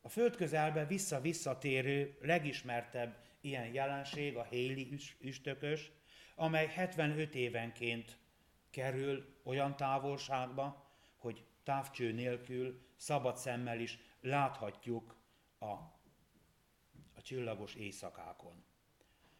A 0.00 0.08
föld 0.08 0.36
közelbe 0.36 0.86
vissza-visszatérő 0.86 2.18
legismertebb 2.20 3.16
ilyen 3.40 3.72
jelenség 3.72 4.36
a 4.36 4.42
Héli 4.42 4.98
üstökös, 5.20 5.90
amely 6.34 6.66
75 6.66 7.34
évenként 7.34 8.18
kerül 8.70 9.40
olyan 9.42 9.76
távolságba, 9.76 10.90
hogy 11.16 11.44
távcső 11.62 12.12
nélkül, 12.12 12.80
szabad 12.96 13.36
szemmel 13.36 13.80
is 13.80 13.98
láthatjuk 14.20 15.16
a, 15.58 15.66
a 17.14 17.22
csillagos 17.22 17.74
éjszakákon. 17.74 18.64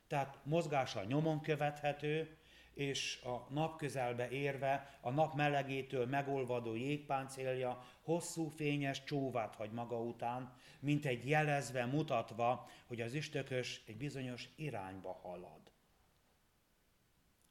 Tehát 0.06 0.38
mozgása 0.44 1.04
nyomon 1.04 1.40
követhető, 1.40 2.38
és 2.74 3.20
a 3.22 3.52
nap 3.52 3.76
közelbe 3.76 4.28
érve 4.28 4.98
a 5.00 5.10
nap 5.10 5.34
melegétől 5.34 6.06
megolvadó 6.06 6.74
jégpáncélja 6.74 7.84
hosszú 8.02 8.48
fényes 8.48 9.04
csóvát 9.04 9.54
hagy 9.54 9.72
maga 9.72 10.00
után, 10.00 10.54
mint 10.80 11.06
egy 11.06 11.28
jelezve 11.28 11.86
mutatva, 11.86 12.68
hogy 12.86 13.00
az 13.00 13.14
üstökös 13.14 13.82
egy 13.86 13.96
bizonyos 13.96 14.48
irányba 14.56 15.12
halad 15.12 15.70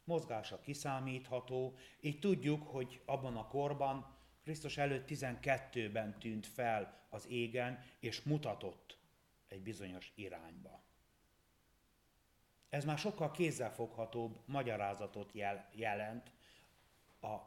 mozgása 0.10 0.60
kiszámítható, 0.62 1.78
így 2.02 2.20
tudjuk, 2.20 2.68
hogy 2.68 3.02
abban 3.06 3.38
a 3.38 3.48
korban 3.48 4.18
Krisztus 4.44 4.78
előtt 4.78 5.08
12-ben 5.10 6.20
tűnt 6.20 6.48
fel 6.48 7.08
az 7.10 7.28
égen, 7.28 7.84
és 8.00 8.22
mutatott 8.22 8.98
egy 9.48 9.62
bizonyos 9.62 10.12
irányba. 10.16 10.84
Ez 12.70 12.86
már 12.86 12.98
sokkal 12.98 13.32
kézzelfoghatóbb 13.32 14.40
magyarázatot 14.46 15.32
jel- 15.34 15.70
jelent 15.74 16.32
a 17.22 17.38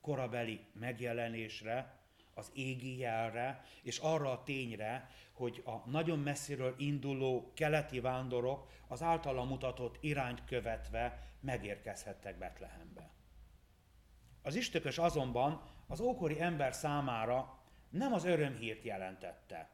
korabeli 0.00 0.66
megjelenésre, 0.72 2.02
az 2.34 2.50
égi 2.54 2.98
jelre, 2.98 3.64
és 3.82 3.98
arra 3.98 4.30
a 4.30 4.42
tényre, 4.42 5.10
hogy 5.32 5.62
a 5.64 5.90
nagyon 5.90 6.18
messziről 6.18 6.74
induló 6.78 7.52
keleti 7.54 8.00
vándorok 8.00 8.70
az 8.88 9.02
általa 9.02 9.44
mutatott 9.44 9.96
irányt 10.00 10.44
követve 10.44 11.28
megérkezhettek 11.40 12.38
Betlehembe. 12.38 13.10
Az 14.42 14.54
istökös 14.54 14.98
azonban 14.98 15.62
az 15.86 16.00
ókori 16.00 16.40
ember 16.40 16.74
számára 16.74 17.58
nem 17.90 18.12
az 18.12 18.24
örömhírt 18.24 18.82
jelentette. 18.82 19.70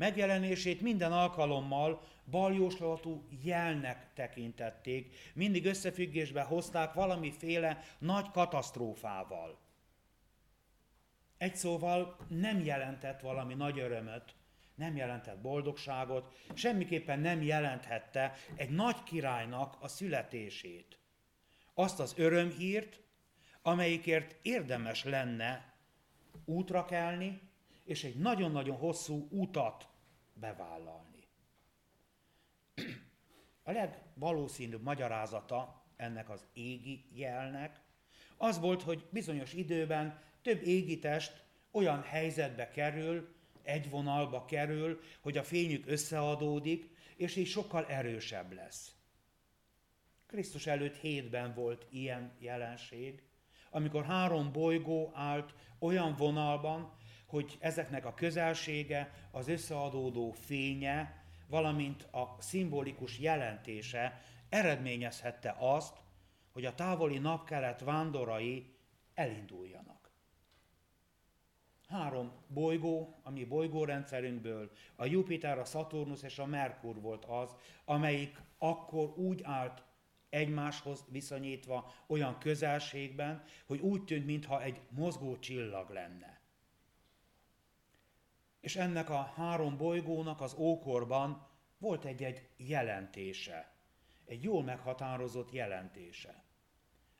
Megjelenését 0.00 0.80
minden 0.80 1.12
alkalommal 1.12 2.02
baljóslatú 2.30 3.26
jelnek 3.42 4.12
tekintették, 4.14 5.16
mindig 5.34 5.66
összefüggésbe 5.66 6.42
hozták 6.42 6.92
valamiféle 6.92 7.82
nagy 7.98 8.30
katasztrófával. 8.30 9.58
Egy 11.38 11.56
szóval 11.56 12.16
nem 12.28 12.64
jelentett 12.64 13.20
valami 13.20 13.54
nagy 13.54 13.78
örömöt, 13.78 14.34
nem 14.74 14.96
jelentett 14.96 15.38
boldogságot, 15.38 16.34
semmiképpen 16.54 17.20
nem 17.20 17.42
jelenthette 17.42 18.32
egy 18.54 18.70
nagy 18.70 19.02
királynak 19.02 19.76
a 19.80 19.88
születését. 19.88 20.98
Azt 21.74 22.00
az 22.00 22.14
örömhírt, 22.16 23.00
amelyikért 23.62 24.36
érdemes 24.42 25.04
lenne 25.04 25.74
útra 26.44 26.84
kelni, 26.84 27.49
és 27.90 28.04
egy 28.04 28.16
nagyon-nagyon 28.16 28.76
hosszú 28.76 29.28
utat 29.30 29.88
bevállalni. 30.32 31.28
A 33.62 33.70
legvalószínűbb 33.70 34.82
magyarázata 34.82 35.84
ennek 35.96 36.30
az 36.30 36.46
égi 36.52 37.04
jelnek 37.12 37.80
az 38.36 38.58
volt, 38.58 38.82
hogy 38.82 39.06
bizonyos 39.10 39.52
időben 39.52 40.20
több 40.42 40.62
égitest 40.62 41.44
olyan 41.70 42.02
helyzetbe 42.02 42.70
kerül, 42.70 43.34
egy 43.62 43.90
vonalba 43.90 44.44
kerül, 44.44 45.00
hogy 45.20 45.36
a 45.36 45.42
fényük 45.42 45.86
összeadódik, 45.86 46.90
és 47.16 47.36
így 47.36 47.46
sokkal 47.46 47.86
erősebb 47.86 48.52
lesz. 48.52 48.94
Krisztus 50.26 50.66
előtt 50.66 50.96
hétben 50.96 51.54
volt 51.54 51.86
ilyen 51.90 52.32
jelenség, 52.38 53.22
amikor 53.70 54.04
három 54.04 54.52
bolygó 54.52 55.10
állt 55.14 55.54
olyan 55.78 56.16
vonalban, 56.16 56.98
hogy 57.30 57.56
ezeknek 57.60 58.04
a 58.06 58.14
közelsége, 58.14 59.12
az 59.30 59.48
összeadódó 59.48 60.30
fénye, 60.30 61.24
valamint 61.46 62.02
a 62.02 62.36
szimbolikus 62.38 63.18
jelentése 63.18 64.22
eredményezhette 64.48 65.56
azt, 65.58 65.96
hogy 66.52 66.64
a 66.64 66.74
távoli 66.74 67.18
napkelet 67.18 67.80
vándorai 67.80 68.74
elinduljanak 69.14 70.00
három 71.90 72.32
bolygó, 72.46 73.20
ami 73.22 73.44
bolygórendszerünkből, 73.44 74.70
a 74.96 75.04
Jupiter, 75.04 75.58
a 75.58 75.64
Saturnus 75.64 76.22
és 76.22 76.38
a 76.38 76.46
Merkur 76.46 77.00
volt 77.00 77.24
az, 77.24 77.56
amelyik 77.84 78.38
akkor 78.58 79.18
úgy 79.18 79.40
állt 79.42 79.82
egymáshoz 80.28 81.04
viszonyítva 81.08 81.92
olyan 82.06 82.38
közelségben, 82.38 83.42
hogy 83.66 83.80
úgy 83.80 84.04
tűnt, 84.04 84.26
mintha 84.26 84.62
egy 84.62 84.80
mozgó 84.88 85.38
csillag 85.38 85.90
lenne. 85.90 86.39
És 88.60 88.76
ennek 88.76 89.10
a 89.10 89.22
három 89.22 89.76
bolygónak 89.76 90.40
az 90.40 90.54
ókorban 90.54 91.46
volt 91.78 92.04
egy-egy 92.04 92.48
jelentése. 92.56 93.72
egy 94.24 94.42
jól 94.42 94.62
meghatározott 94.62 95.52
jelentése. 95.52 96.44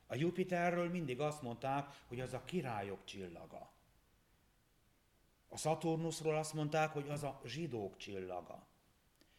A 0.07 0.15
Jupiterről 0.15 0.89
mindig 0.89 1.19
azt 1.19 1.41
mondták, 1.41 1.85
hogy 2.07 2.19
az 2.19 2.33
a 2.33 2.43
királyok 2.43 3.03
csillaga. 3.03 3.73
A 5.47 5.57
Saturnusról 5.57 6.35
azt 6.35 6.53
mondták, 6.53 6.91
hogy 6.91 7.09
az 7.09 7.23
a 7.23 7.41
zsidók 7.45 7.97
csillaga. 7.97 8.67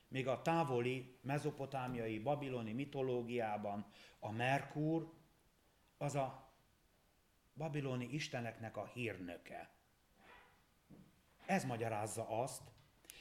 Még 0.09 0.29
a 0.29 0.43
távoli 0.43 1.19
mezopotámiai 1.21 2.19
babiloni 2.19 2.73
mitológiában 2.73 3.87
a 4.19 4.31
Merkur 4.31 5.13
az 5.99 6.15
a 6.15 6.53
babiloni 7.55 8.05
isteneknek 8.05 8.77
a 8.77 8.87
hírnöke. 8.87 9.71
Ez 11.47 11.65
magyarázza 11.65 12.29
azt, 12.29 12.63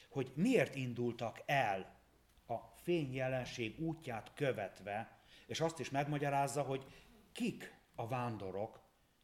hogy 0.08 0.32
miért 0.34 0.74
indultak 0.74 1.42
el 1.46 2.00
a 2.46 2.56
fényjelenség 2.82 3.80
útját 3.80 4.32
követve, 4.34 5.20
és 5.46 5.60
azt 5.60 5.78
is 5.78 5.90
megmagyarázza, 5.90 6.62
hogy 6.62 6.86
kik 7.32 7.78
a 7.94 8.08
vándorok, 8.08 8.80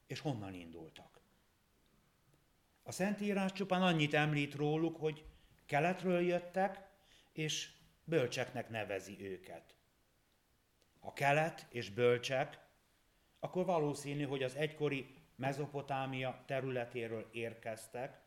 és 0.07 0.21
honnan 0.21 0.55
indultak. 0.55 1.21
A 2.83 2.93
Szentírás 2.93 3.53
csupán 3.53 3.83
annyit 3.83 4.15
említ 4.15 4.55
róluk, 4.55 4.97
hogy 4.97 5.25
keletről 5.67 6.21
jöttek, 6.21 6.89
és 7.33 7.71
bölcseknek 8.05 8.69
nevezi 8.69 9.17
őket. 9.21 9.75
Ha 11.01 11.13
kelet 11.13 11.67
és 11.71 11.91
bölcsek, 11.91 12.67
akkor 13.41 13.65
valószínű, 13.65 14.25
hogy 14.25 14.43
az 14.43 14.55
egykori 14.55 15.15
Mezopotámia 15.37 16.43
területéről 16.47 17.29
érkeztek, 17.33 18.21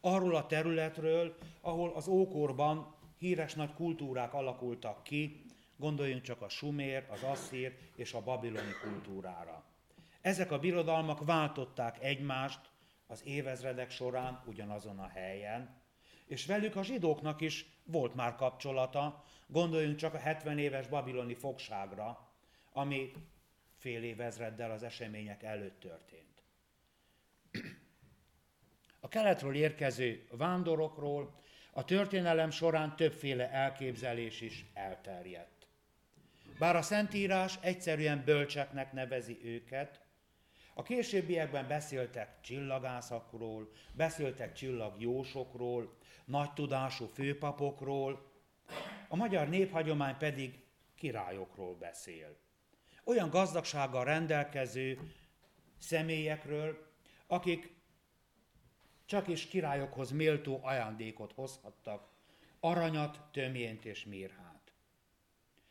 arról 0.00 0.36
a 0.36 0.46
területről, 0.46 1.36
ahol 1.60 1.92
az 1.94 2.08
ókorban 2.08 2.94
híres 3.18 3.54
nagy 3.54 3.74
kultúrák 3.74 4.34
alakultak 4.34 5.02
ki, 5.02 5.44
gondoljunk 5.76 6.22
csak 6.22 6.42
a 6.42 6.48
sumér, 6.48 7.06
az 7.10 7.22
asszír 7.22 7.76
és 7.96 8.12
a 8.12 8.22
babiloni 8.22 8.72
kultúrára. 8.82 9.64
Ezek 10.20 10.50
a 10.50 10.58
birodalmak 10.58 11.24
váltották 11.24 12.02
egymást 12.02 12.60
az 13.06 13.26
évezredek 13.26 13.90
során 13.90 14.42
ugyanazon 14.46 14.98
a 14.98 15.08
helyen, 15.08 15.80
és 16.26 16.46
velük 16.46 16.76
a 16.76 16.82
zsidóknak 16.82 17.40
is 17.40 17.66
volt 17.84 18.14
már 18.14 18.34
kapcsolata, 18.34 19.24
gondoljunk 19.46 19.96
csak 19.96 20.14
a 20.14 20.18
70 20.18 20.58
éves 20.58 20.88
babiloni 20.88 21.34
fogságra, 21.34 22.28
ami 22.72 23.12
fél 23.76 24.02
évezreddel 24.02 24.70
az 24.70 24.82
események 24.82 25.42
előtt 25.42 25.80
történt. 25.80 26.31
A 29.04 29.08
keletről 29.08 29.54
érkező 29.54 30.26
vándorokról 30.30 31.34
a 31.72 31.84
történelem 31.84 32.50
során 32.50 32.96
többféle 32.96 33.50
elképzelés 33.50 34.40
is 34.40 34.64
elterjedt. 34.74 35.66
Bár 36.58 36.76
a 36.76 36.82
Szentírás 36.82 37.58
egyszerűen 37.60 38.22
bölcseknek 38.24 38.92
nevezi 38.92 39.38
őket, 39.44 40.00
a 40.74 40.82
későbbiekben 40.82 41.68
beszéltek 41.68 42.40
csillagászakról, 42.40 43.70
beszéltek 43.92 44.52
csillagjósokról, 44.52 45.96
nagy 46.24 46.52
tudású 46.52 47.06
főpapokról, 47.06 48.30
a 49.08 49.16
magyar 49.16 49.48
néphagyomány 49.48 50.16
pedig 50.16 50.64
királyokról 50.94 51.74
beszél. 51.74 52.36
Olyan 53.04 53.30
gazdagsággal 53.30 54.04
rendelkező 54.04 54.98
személyekről, 55.78 56.90
akik 57.26 57.81
csak 59.04 59.28
is 59.28 59.46
királyokhoz 59.46 60.10
méltó 60.10 60.60
ajándékot 60.62 61.32
hozhattak, 61.32 62.08
aranyat, 62.60 63.20
tömjént 63.32 63.84
és 63.84 64.04
mirhát. 64.04 64.72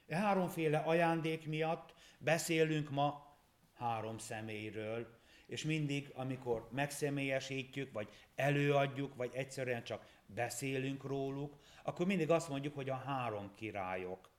E 0.07 0.15
háromféle 0.15 0.77
ajándék 0.77 1.47
miatt 1.47 1.93
beszélünk 2.19 2.89
ma 2.89 3.37
három 3.73 4.17
személyről, 4.17 5.19
és 5.45 5.63
mindig, 5.63 6.11
amikor 6.13 6.67
megszemélyesítjük, 6.71 7.91
vagy 7.91 8.09
előadjuk, 8.35 9.15
vagy 9.15 9.31
egyszerűen 9.33 9.83
csak 9.83 10.05
beszélünk 10.25 11.03
róluk, 11.03 11.57
akkor 11.83 12.05
mindig 12.05 12.29
azt 12.29 12.49
mondjuk, 12.49 12.75
hogy 12.75 12.89
a 12.89 12.95
három 12.95 13.51
királyok. 13.55 14.29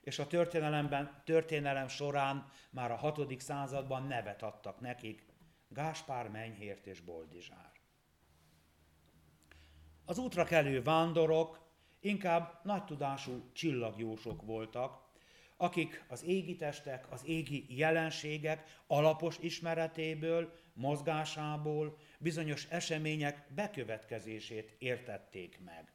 És 0.00 0.18
a 0.18 0.26
történelemben, 0.26 1.22
történelem 1.24 1.88
során 1.88 2.50
már 2.70 2.90
a 2.90 2.96
hatodik 2.96 3.40
században 3.40 4.06
nevet 4.06 4.42
adtak 4.42 4.80
nekik, 4.80 5.24
Gáspár, 5.68 6.28
Menyhért 6.28 6.86
és 6.86 7.00
Boldizsár. 7.00 7.71
Az 10.04 10.18
útra 10.18 10.44
kelő 10.44 10.82
vándorok 10.82 11.60
inkább 12.00 12.60
nagy 12.64 12.84
tudású 12.84 13.50
csillagjósok 13.52 14.42
voltak, 14.42 15.10
akik 15.56 16.04
az 16.08 16.24
égi 16.24 16.56
testek, 16.56 17.12
az 17.12 17.24
égi 17.24 17.76
jelenségek 17.76 18.80
alapos 18.86 19.38
ismeretéből, 19.38 20.52
mozgásából, 20.72 21.98
bizonyos 22.18 22.66
események 22.70 23.46
bekövetkezését 23.54 24.74
értették 24.78 25.60
meg. 25.64 25.92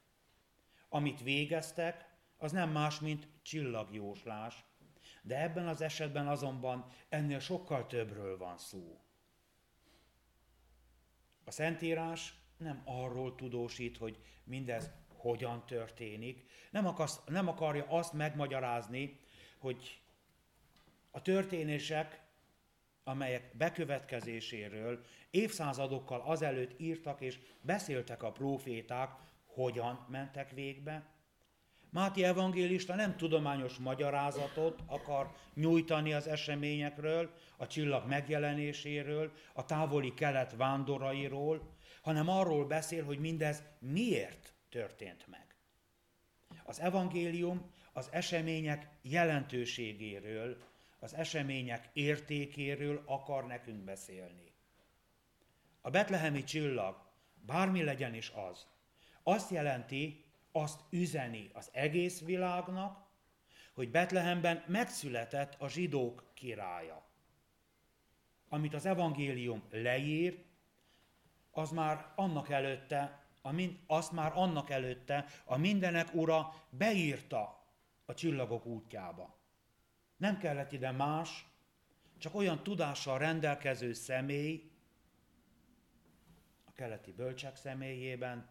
Amit 0.90 1.24
végeztek, 1.24 2.16
az 2.38 2.52
nem 2.52 2.70
más, 2.70 3.00
mint 3.00 3.28
csillagjóslás, 3.42 4.66
de 5.22 5.42
ebben 5.42 5.68
az 5.68 5.82
esetben 5.82 6.28
azonban 6.28 6.86
ennél 7.10 7.40
sokkal 7.40 7.86
többről 7.86 8.38
van 8.38 8.58
szó. 8.58 9.00
A 11.46 11.52
Szentírás 11.52 12.34
nem 12.58 12.82
arról 12.86 13.36
tudósít, 13.36 13.98
hogy 13.98 14.18
mindez 14.44 14.92
hogyan 15.08 15.66
történik, 15.66 16.46
nem, 16.72 16.88
akarsz, 16.88 17.20
nem 17.26 17.48
akarja 17.48 17.86
azt 17.88 18.14
megmagyarázni, 18.14 19.20
hogy 19.58 20.02
a 21.12 21.22
történések, 21.22 22.22
amelyek 23.04 23.58
bekövetkezéséről 23.58 25.06
évszázadokkal 25.30 26.22
azelőtt 26.22 26.80
írtak 26.80 27.22
és 27.22 27.40
beszéltek 27.62 28.24
a 28.24 28.32
proféták, 28.32 29.12
hogyan 29.46 30.06
mentek 30.10 30.52
végbe. 30.52 31.16
Máti 31.90 32.24
evangélista 32.24 32.96
nem 32.96 33.18
tudományos 33.18 33.78
magyarázatot 33.78 34.84
akar 34.86 35.36
nyújtani 35.54 36.14
az 36.14 36.28
eseményekről, 36.28 37.32
a 37.58 37.68
csillag 37.68 38.08
megjelenéséről, 38.08 39.32
a 39.54 39.66
távoli 39.66 40.14
kelet 40.14 40.56
vándorairól, 40.56 41.62
hanem 42.08 42.30
arról 42.30 42.66
beszél, 42.66 43.06
hogy 43.06 43.20
mindez 43.20 43.64
miért 43.80 44.54
történt 44.70 45.28
meg. 45.28 45.56
Az 46.64 46.80
evangélium 46.80 47.72
az 47.94 48.08
események 48.12 48.88
jelentőségéről, 49.02 50.58
az 51.00 51.14
események 51.14 51.90
értékéről 51.94 53.04
akar 53.06 53.48
nekünk 53.48 53.84
beszélni. 53.84 54.54
A 55.82 55.90
betlehemi 55.90 56.44
csillag, 56.44 57.06
bármi 57.46 57.84
legyen 57.84 58.14
is 58.14 58.30
az, 58.30 58.68
azt 59.24 59.50
jelenti, 59.52 60.26
azt 60.52 60.80
üzeni 60.90 61.50
az 61.54 61.70
egész 61.74 62.22
világnak, 62.22 63.06
hogy 63.74 63.92
Betlehemben 63.92 64.64
megszületett 64.68 65.56
a 65.60 65.70
zsidók 65.70 66.32
királya. 66.34 67.06
Amit 68.50 68.74
az 68.74 68.86
evangélium 68.86 69.64
leír, 69.72 70.46
az 71.58 71.72
már 71.72 72.12
annak 72.16 72.50
előtte, 72.50 73.26
a 73.42 73.52
mind, 73.52 73.80
azt 73.88 74.12
már 74.12 74.32
annak 74.36 74.70
előtte 74.70 75.26
a 75.46 75.58
mindenek 75.58 76.14
ura 76.14 76.54
beírta 76.70 77.66
a 78.06 78.14
csillagok 78.14 78.66
útjába. 78.66 79.38
Nem 80.18 80.38
kellett 80.38 80.72
ide 80.72 80.92
más, 80.92 81.46
csak 82.18 82.36
olyan 82.36 82.64
tudással 82.64 83.18
rendelkező 83.18 83.94
személy, 83.94 84.72
a 86.66 86.72
keleti 86.74 87.12
bölcsek 87.12 87.56
személyében, 87.56 88.50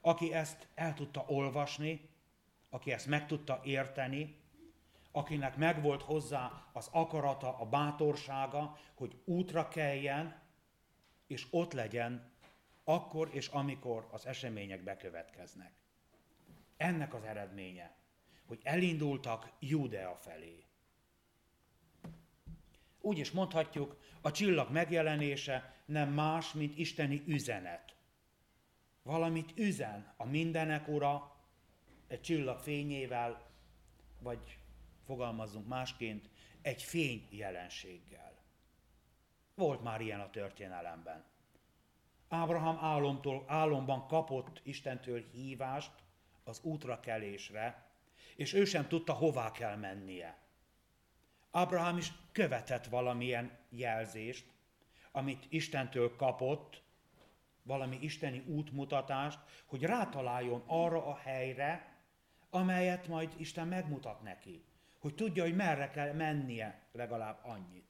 aki 0.00 0.32
ezt 0.32 0.68
el 0.74 0.94
tudta 0.94 1.24
olvasni, 1.26 2.08
aki 2.70 2.92
ezt 2.92 3.06
meg 3.06 3.26
tudta 3.26 3.60
érteni, 3.64 4.38
akinek 5.12 5.56
megvolt 5.56 6.02
hozzá 6.02 6.66
az 6.72 6.88
akarata, 6.92 7.58
a 7.58 7.66
bátorsága, 7.66 8.78
hogy 8.94 9.20
útra 9.24 9.68
keljen, 9.68 10.42
és 11.26 11.46
ott 11.50 11.72
legyen 11.72 12.29
akkor 12.94 13.28
és 13.32 13.46
amikor 13.46 14.08
az 14.10 14.26
események 14.26 14.82
bekövetkeznek. 14.82 15.72
Ennek 16.76 17.14
az 17.14 17.24
eredménye, 17.24 17.96
hogy 18.46 18.60
elindultak 18.62 19.52
Judea 19.58 20.16
felé. 20.16 20.64
Úgy 23.00 23.18
is 23.18 23.30
mondhatjuk, 23.30 24.00
a 24.20 24.30
csillag 24.30 24.70
megjelenése 24.70 25.74
nem 25.84 26.12
más, 26.12 26.52
mint 26.52 26.78
isteni 26.78 27.22
üzenet. 27.26 27.96
Valamit 29.02 29.52
üzen 29.58 30.14
a 30.16 30.24
mindenek 30.24 30.88
ura 30.88 31.36
egy 32.08 32.20
csillag 32.20 32.58
fényével, 32.58 33.50
vagy 34.18 34.58
fogalmazzunk 35.04 35.66
másként, 35.66 36.28
egy 36.62 36.82
fény 36.82 37.26
jelenséggel. 37.30 38.38
Volt 39.54 39.82
már 39.82 40.00
ilyen 40.00 40.20
a 40.20 40.30
történelemben. 40.30 41.29
Ábrahám 42.32 42.78
álomtól, 42.80 43.44
álomban 43.46 44.06
kapott 44.06 44.60
Istentől 44.62 45.24
hívást 45.32 45.92
az 46.44 46.60
útra 46.62 47.00
kelésre, 47.00 47.86
és 48.36 48.52
ő 48.52 48.64
sem 48.64 48.88
tudta, 48.88 49.12
hová 49.12 49.50
kell 49.50 49.76
mennie. 49.76 50.38
Abraham 51.50 51.96
is 51.96 52.12
követett 52.32 52.86
valamilyen 52.86 53.58
jelzést, 53.68 54.46
amit 55.12 55.46
Istentől 55.48 56.16
kapott, 56.16 56.82
valami 57.62 57.98
isteni 58.00 58.42
útmutatást, 58.46 59.38
hogy 59.66 59.82
rátaláljon 59.82 60.62
arra 60.66 61.06
a 61.06 61.16
helyre, 61.16 61.98
amelyet 62.50 63.08
majd 63.08 63.34
Isten 63.36 63.68
megmutat 63.68 64.22
neki. 64.22 64.64
Hogy 64.98 65.14
tudja, 65.14 65.42
hogy 65.42 65.56
merre 65.56 65.90
kell 65.90 66.12
mennie 66.12 66.80
legalább 66.92 67.38
annyit. 67.42 67.88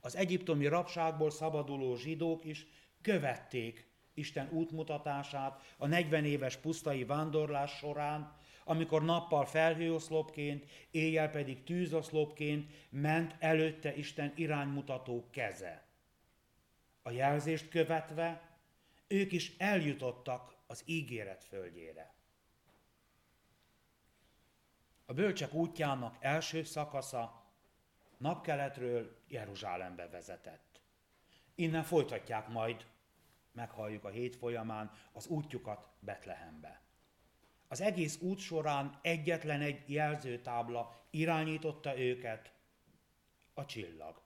Az 0.00 0.16
egyiptomi 0.16 0.66
rabságból 0.66 1.30
szabaduló 1.30 1.96
zsidók 1.96 2.44
is 2.44 2.66
követték 3.02 3.90
Isten 4.14 4.48
útmutatását 4.52 5.74
a 5.76 5.86
40 5.86 6.24
éves 6.24 6.56
pusztai 6.56 7.04
vándorlás 7.04 7.76
során, 7.76 8.36
amikor 8.64 9.04
nappal 9.04 9.44
felhőoszlopként, 9.44 10.70
éjjel 10.90 11.30
pedig 11.30 11.64
tűzoszlopként 11.64 12.70
ment 12.90 13.34
előtte 13.38 13.94
Isten 13.94 14.32
iránymutató 14.36 15.28
keze. 15.30 15.86
A 17.02 17.10
jelzést 17.10 17.68
követve 17.68 18.50
ők 19.08 19.32
is 19.32 19.56
eljutottak 19.58 20.56
az 20.66 20.82
ígéret 20.86 21.44
földjére. 21.44 22.14
A 25.06 25.12
bölcsek 25.12 25.52
útjának 25.52 26.16
első 26.20 26.62
szakasza 26.62 27.42
napkeletről 28.18 29.16
Jeruzsálembe 29.28 30.08
vezetett. 30.08 30.80
Innen 31.54 31.82
folytatják 31.82 32.48
majd, 32.48 32.86
meghalljuk 33.52 34.04
a 34.04 34.08
hét 34.08 34.36
folyamán, 34.36 34.90
az 35.12 35.26
útjukat 35.26 35.86
Betlehembe. 36.00 36.82
Az 37.68 37.80
egész 37.80 38.20
út 38.20 38.38
során 38.38 38.98
egyetlen 39.02 39.60
egy 39.60 39.90
jelzőtábla 39.90 41.06
irányította 41.10 41.98
őket, 41.98 42.52
a 43.54 43.64
csillag. 43.64 44.22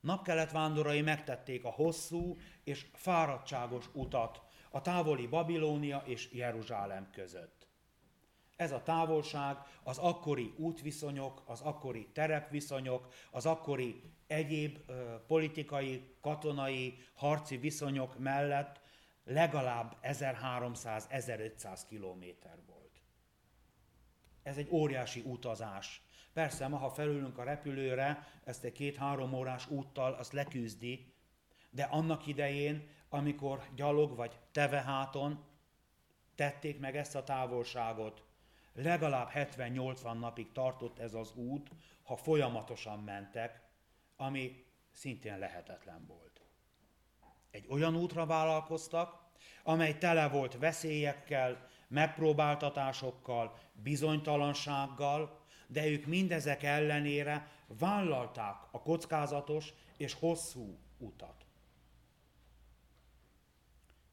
Napkelet 0.00 0.52
vándorai 0.52 1.00
megtették 1.00 1.64
a 1.64 1.70
hosszú 1.70 2.36
és 2.64 2.86
fáradtságos 2.92 3.88
utat 3.92 4.42
a 4.70 4.80
távoli 4.80 5.26
Babilónia 5.26 6.02
és 6.06 6.32
Jeruzsálem 6.32 7.10
között. 7.10 7.66
Ez 8.56 8.72
a 8.72 8.82
távolság 8.82 9.56
az 9.82 9.98
akkori 9.98 10.54
útviszonyok, 10.56 11.42
az 11.46 11.60
akkori 11.60 12.08
terepviszonyok, 12.12 13.08
az 13.30 13.46
akkori 13.46 14.02
egyéb 14.26 14.78
ö, 14.86 15.14
politikai, 15.26 16.16
katonai, 16.20 16.98
harci 17.14 17.56
viszonyok 17.56 18.18
mellett 18.18 18.80
legalább 19.24 19.96
1300-1500 20.02 21.80
kilométer 21.88 22.58
volt. 22.66 23.02
Ez 24.42 24.56
egy 24.56 24.68
óriási 24.70 25.22
utazás. 25.26 26.02
Persze, 26.32 26.68
ma, 26.68 26.76
ha 26.76 26.90
felülünk 26.90 27.38
a 27.38 27.44
repülőre, 27.44 28.28
ezt 28.44 28.64
egy 28.64 28.72
két-három 28.72 29.32
órás 29.32 29.70
úttal 29.70 30.12
azt 30.12 30.32
leküzdi, 30.32 31.12
de 31.70 31.82
annak 31.82 32.26
idején, 32.26 32.88
amikor 33.08 33.62
gyalog 33.74 34.16
vagy 34.16 34.38
teveháton 34.52 35.44
tették 36.34 36.78
meg 36.80 36.96
ezt 36.96 37.14
a 37.14 37.24
távolságot, 37.24 38.22
legalább 38.72 39.30
70-80 39.34 40.18
napig 40.18 40.52
tartott 40.52 40.98
ez 40.98 41.14
az 41.14 41.32
út, 41.34 41.70
ha 42.02 42.16
folyamatosan 42.16 42.98
mentek, 42.98 43.62
ami 44.16 44.64
szintén 44.92 45.38
lehetetlen 45.38 46.06
volt. 46.06 46.40
Egy 47.50 47.66
olyan 47.68 47.96
útra 47.96 48.26
vállalkoztak, 48.26 49.22
amely 49.62 49.98
tele 49.98 50.28
volt 50.28 50.58
veszélyekkel, 50.58 51.68
megpróbáltatásokkal, 51.88 53.58
bizonytalansággal, 53.72 55.42
de 55.66 55.86
ők 55.86 56.06
mindezek 56.06 56.62
ellenére 56.62 57.50
vállalták 57.66 58.56
a 58.70 58.82
kockázatos 58.82 59.72
és 59.96 60.14
hosszú 60.14 60.78
utat. 60.98 61.46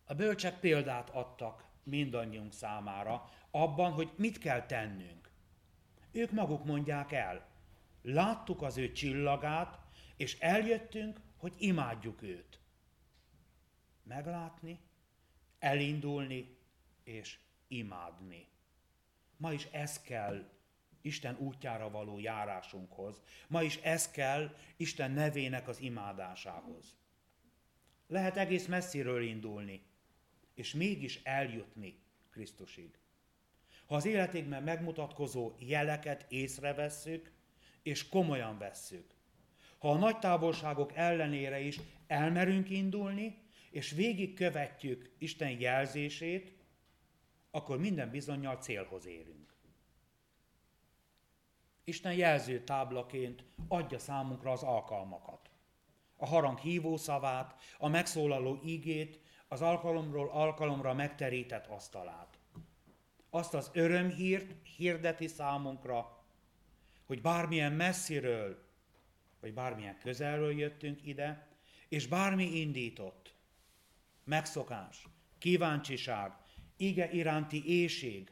A 0.05 0.13
bölcsek 0.13 0.59
példát 0.59 1.09
adtak 1.09 1.65
mindannyiunk 1.83 2.53
számára 2.53 3.29
abban, 3.51 3.91
hogy 3.91 4.11
mit 4.15 4.37
kell 4.37 4.65
tennünk. 4.65 5.31
Ők 6.11 6.31
maguk 6.31 6.65
mondják 6.65 7.11
el. 7.11 7.49
Láttuk 8.01 8.61
az 8.61 8.77
ő 8.77 8.91
csillagát, 8.91 9.79
és 10.21 10.39
eljöttünk, 10.39 11.21
hogy 11.37 11.53
imádjuk 11.57 12.21
őt. 12.21 12.59
Meglátni, 14.03 14.79
elindulni 15.59 16.57
és 17.03 17.37
imádni. 17.67 18.47
Ma 19.37 19.53
is 19.53 19.65
ez 19.65 20.01
kell 20.01 20.49
Isten 21.01 21.37
útjára 21.39 21.89
való 21.89 22.19
járásunkhoz. 22.19 23.21
Ma 23.47 23.61
is 23.61 23.77
ez 23.77 24.11
kell 24.11 24.55
Isten 24.77 25.11
nevének 25.11 25.67
az 25.67 25.79
imádásához. 25.79 26.95
Lehet 28.07 28.37
egész 28.37 28.65
messziről 28.65 29.23
indulni, 29.23 29.85
és 30.53 30.73
mégis 30.73 31.21
eljutni 31.23 31.99
Krisztusig. 32.31 32.99
Ha 33.85 33.95
az 33.95 34.05
életékben 34.05 34.63
megmutatkozó 34.63 35.55
jeleket 35.59 36.25
észrevesszük, 36.29 37.31
és 37.83 38.09
komolyan 38.09 38.57
vesszük, 38.57 39.19
ha 39.81 39.91
a 39.91 39.97
nagy 39.97 40.19
távolságok 40.19 40.95
ellenére 40.95 41.59
is 41.59 41.79
elmerünk 42.07 42.69
indulni, 42.69 43.37
és 43.71 43.91
végig 43.91 44.33
követjük 44.33 45.15
Isten 45.17 45.59
jelzését, 45.59 46.55
akkor 47.51 47.79
minden 47.79 48.09
bizonyal 48.09 48.55
célhoz 48.55 49.05
érünk. 49.05 49.53
Isten 51.83 52.13
jelző 52.13 52.63
táblaként 52.63 53.43
adja 53.67 53.99
számunkra 53.99 54.51
az 54.51 54.63
alkalmakat. 54.63 55.49
A 56.17 56.25
harang 56.25 56.57
hívó 56.57 56.97
szavát, 56.97 57.55
a 57.77 57.87
megszólaló 57.87 58.59
ígét, 58.63 59.19
az 59.47 59.61
alkalomról 59.61 60.29
alkalomra 60.29 60.93
megterített 60.93 61.67
asztalát. 61.67 62.39
Azt 63.29 63.53
az 63.53 63.69
örömhírt 63.73 64.67
hirdeti 64.77 65.27
számunkra, 65.27 66.23
hogy 67.05 67.21
bármilyen 67.21 67.73
messziről, 67.73 68.69
vagy 69.41 69.53
bármilyen 69.53 69.97
közelről 69.99 70.51
jöttünk 70.51 71.05
ide, 71.05 71.47
és 71.87 72.07
bármi 72.07 72.59
indított, 72.59 73.35
megszokás, 74.23 75.07
kíváncsiság, 75.37 76.31
ige 76.77 77.11
iránti 77.11 77.67
éjség, 77.67 78.31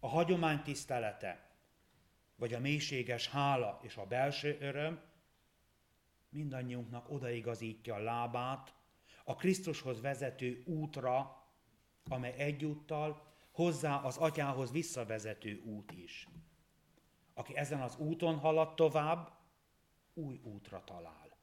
a 0.00 0.08
hagyomány 0.08 0.62
tisztelete, 0.62 1.50
vagy 2.36 2.54
a 2.54 2.60
mélységes 2.60 3.28
hála 3.28 3.80
és 3.82 3.96
a 3.96 4.06
belső 4.06 4.56
öröm, 4.60 5.00
mindannyiunknak 6.28 7.10
odaigazítja 7.10 7.94
a 7.94 8.02
lábát 8.02 8.74
a 9.24 9.34
Krisztushoz 9.34 10.00
vezető 10.00 10.62
útra, 10.66 11.42
amely 12.08 12.34
egyúttal 12.36 13.32
hozzá 13.50 13.96
az 13.96 14.16
atyához 14.16 14.72
visszavezető 14.72 15.62
út 15.64 15.92
is. 15.92 16.28
Aki 17.34 17.56
ezen 17.56 17.80
az 17.80 17.96
úton 17.96 18.38
halad 18.38 18.74
tovább, 18.74 19.32
új 20.14 20.40
útra 20.44 20.84
talál. 20.84 21.36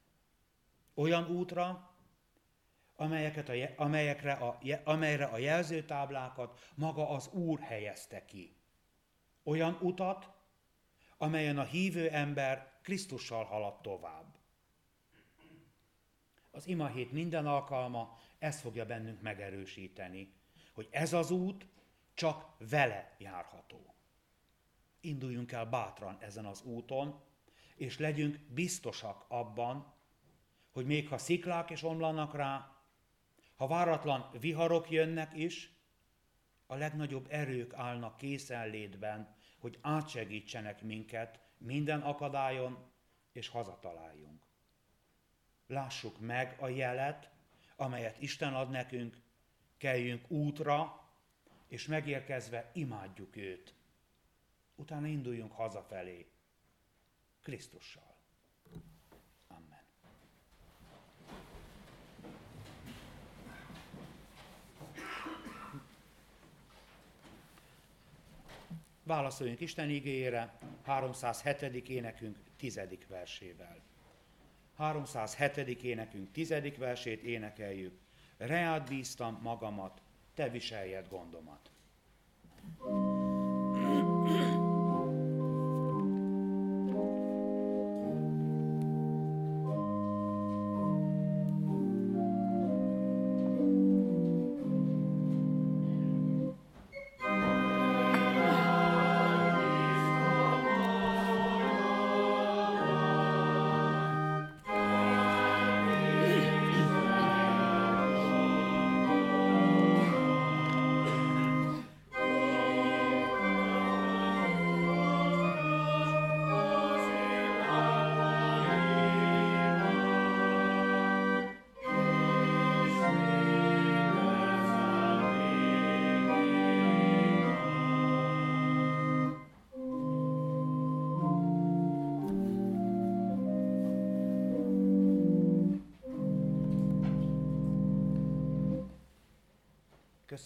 Olyan 0.94 1.28
útra, 1.28 1.94
amelyeket 2.96 3.50
a, 3.50 3.54
amelyekre 3.76 4.34
a, 4.34 4.58
amelyre 4.84 5.26
a 5.26 5.38
jelzőtáblákat 5.38 6.60
maga 6.76 7.10
az 7.10 7.28
Úr 7.28 7.60
helyezte 7.60 8.26
ki. 8.26 8.56
Olyan 9.44 9.78
utat, 9.82 10.30
amelyen 11.18 11.58
a 11.58 11.64
hívő 11.64 12.10
ember 12.10 12.80
Krisztussal 12.82 13.44
halad 13.44 13.82
tovább. 13.82 14.38
Az 16.52 16.68
imahét 16.68 17.12
minden 17.12 17.48
alkalma 17.48 18.18
ezt 18.40 18.60
fogja 18.60 18.86
bennünk 18.86 19.22
megerősíteni, 19.22 20.34
hogy 20.74 20.88
ez 20.92 21.14
az 21.14 21.32
út 21.32 21.68
csak 22.14 22.56
vele 22.70 23.16
járható. 23.18 23.96
Induljunk 25.02 25.52
el 25.52 25.66
bátran 25.66 26.18
ezen 26.20 26.46
az 26.46 26.64
úton, 26.64 27.22
és 27.76 27.98
legyünk 27.98 28.40
biztosak 28.40 29.26
abban, 29.28 29.94
hogy 30.72 30.86
még 30.86 31.08
ha 31.08 31.18
sziklák 31.18 31.70
is 31.70 31.84
omlanak 31.84 32.36
rá, 32.36 32.74
ha 33.56 33.68
váratlan 33.68 34.30
viharok 34.40 34.90
jönnek 34.90 35.38
is, 35.38 35.74
a 36.66 36.76
legnagyobb 36.76 37.28
erők 37.30 37.74
állnak 37.74 38.18
készenlétben, 38.18 39.36
hogy 39.60 39.78
átsegítsenek 39.82 40.82
minket 40.82 41.40
minden 41.58 42.02
akadályon, 42.02 42.78
és 43.32 43.48
hazataláljunk. 43.48 44.44
Lássuk 45.68 46.20
meg 46.20 46.56
a 46.60 46.68
jelet, 46.68 47.30
amelyet 47.76 48.22
Isten 48.22 48.54
ad 48.54 48.70
nekünk, 48.70 49.22
keljünk 49.78 50.32
útra, 50.32 51.08
és 51.68 51.88
megérkezve 51.88 52.72
imádjuk 52.74 53.36
őt. 53.36 53.74
Utána 54.80 55.08
induljunk 55.08 55.52
hazafelé, 55.52 56.26
Krisztussal. 57.42 58.18
Válaszoljunk 69.04 69.60
Isten 69.60 69.90
igényére, 69.90 70.58
307. 70.84 71.90
énekünk 71.90 72.38
10. 72.58 72.80
versével. 73.08 73.82
307. 74.76 75.84
énekünk 75.84 76.32
10. 76.32 76.78
versét 76.78 77.24
énekeljük. 77.24 78.00
Reád 78.38 78.88
bíztam 78.88 79.40
magamat, 79.42 80.02
te 80.34 80.50
viseljed 80.50 81.08
gondomat. 81.08 81.72
thank 82.78 83.19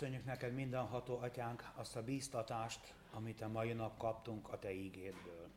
Köszönjük 0.04 0.26
neked 0.26 0.54
mindenható 0.54 1.18
atyánk 1.18 1.72
azt 1.76 1.95
a 1.95 2.04
bíztatást, 2.04 2.93
amit 3.12 3.41
a 3.41 3.47
mai 3.47 3.74
nap 3.74 3.97
kaptunk 3.97 4.49
a 4.49 4.60
te 4.60 4.74
ígédből. 4.74 5.49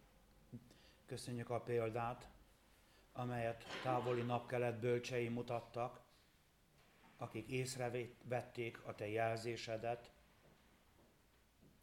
Köszönjük 1.07 1.51
a 1.51 1.61
példát, 1.61 2.28
amelyet 3.12 3.64
távoli 3.82 4.22
napkelet 4.22 4.80
bölcsei 4.80 5.28
mutattak, 5.28 6.01
akik 7.16 7.49
észrevették 7.49 8.84
a 8.84 8.94
te 8.94 9.09
jelzésedet, 9.09 10.11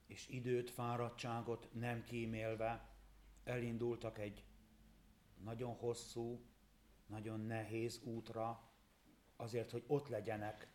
és 0.08 0.28
időt, 0.28 0.70
fáradtságot 0.70 1.70
nem 1.74 2.04
kímélve 2.04 2.90
elindultak 3.44 4.18
egy 4.18 4.44
nagyon 5.44 5.74
hosszú, 5.74 6.46
nagyon 7.06 7.40
nehéz 7.40 8.02
útra, 8.04 8.62
azért, 9.36 9.72
hogy 9.72 9.84
ott 9.88 10.08
legyenek 10.08 10.68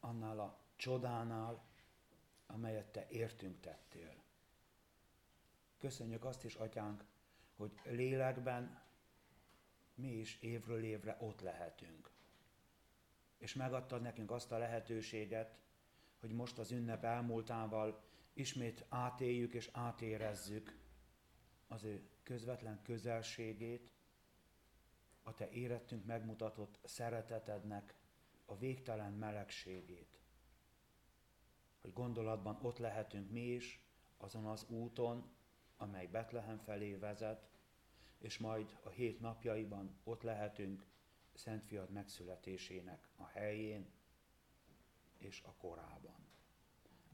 annál 0.00 0.40
a 0.40 0.62
csodánál, 0.76 1.64
amelyet 2.46 2.86
te 2.86 3.06
értünk 3.08 3.60
tettél. 3.60 4.22
Köszönjük 5.78 6.24
azt 6.24 6.44
is, 6.44 6.54
atyánk, 6.54 7.04
hogy 7.56 7.72
lélekben 7.84 8.82
mi 9.94 10.12
is 10.12 10.38
évről 10.40 10.84
évre 10.84 11.16
ott 11.20 11.40
lehetünk. 11.40 12.10
És 13.38 13.54
megadtad 13.54 14.02
nekünk 14.02 14.30
azt 14.30 14.52
a 14.52 14.58
lehetőséget, 14.58 15.58
hogy 16.20 16.30
most 16.30 16.58
az 16.58 16.70
ünnep 16.70 17.04
elmúltával 17.04 18.02
ismét 18.32 18.84
átéljük 18.88 19.54
és 19.54 19.68
átérezzük 19.72 20.78
az 21.68 21.84
ő 21.84 22.08
közvetlen 22.22 22.82
közelségét, 22.82 23.90
a 25.22 25.34
te 25.34 25.50
érettünk 25.50 26.04
megmutatott 26.04 26.78
szeretetednek 26.84 27.94
a 28.44 28.56
végtelen 28.56 29.12
melegségét 29.12 30.23
hogy 31.84 31.92
gondolatban 31.92 32.58
ott 32.62 32.78
lehetünk 32.78 33.30
mi 33.30 33.40
is, 33.40 33.80
azon 34.16 34.46
az 34.46 34.66
úton, 34.68 35.32
amely 35.76 36.06
Betlehem 36.06 36.58
felé 36.58 36.94
vezet, 36.94 37.48
és 38.18 38.38
majd 38.38 38.78
a 38.82 38.88
hét 38.88 39.20
napjaiban 39.20 39.96
ott 40.04 40.22
lehetünk 40.22 40.86
Szent 41.32 41.64
Fiad 41.64 41.90
megszületésének 41.90 43.08
a 43.16 43.26
helyén 43.26 43.86
és 45.18 45.42
a 45.44 45.54
korában. 45.54 46.26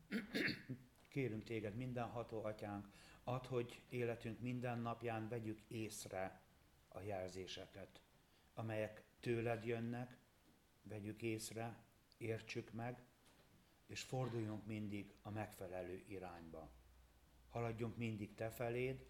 Kérünk 1.09 1.45
téged, 1.45 1.75
mindenható 1.75 2.45
atyánk, 2.45 2.89
add, 3.25 3.47
hogy 3.47 3.83
életünk 3.89 4.41
minden 4.41 4.79
napján 4.79 5.29
vegyük 5.29 5.61
észre 5.68 6.43
a 6.89 7.01
jelzéseket, 7.01 8.03
amelyek 8.55 9.05
tőled 9.21 9.64
jönnek, 9.64 10.18
vegyük 10.83 11.23
észre, 11.23 11.85
értsük 12.18 12.73
meg, 12.73 13.05
és 13.91 14.03
forduljunk 14.03 14.66
mindig 14.66 15.14
a 15.22 15.30
megfelelő 15.30 16.05
irányba. 16.07 16.70
Haladjunk 17.49 17.97
mindig 17.97 18.34
te 18.34 18.51
feléd, 18.51 19.07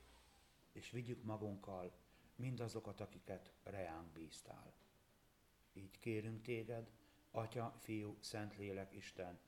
és 0.72 0.90
vigyük 0.90 1.22
magunkkal 1.22 1.92
mindazokat, 2.34 3.00
akiket 3.00 3.52
reánk 3.62 4.12
bíztál. 4.12 4.74
Így 5.72 5.98
kérünk 5.98 6.42
téged, 6.42 6.90
Atya, 7.30 7.74
Fiú, 7.78 8.16
Szentlélek, 8.20 8.92
Isten, 8.92 9.38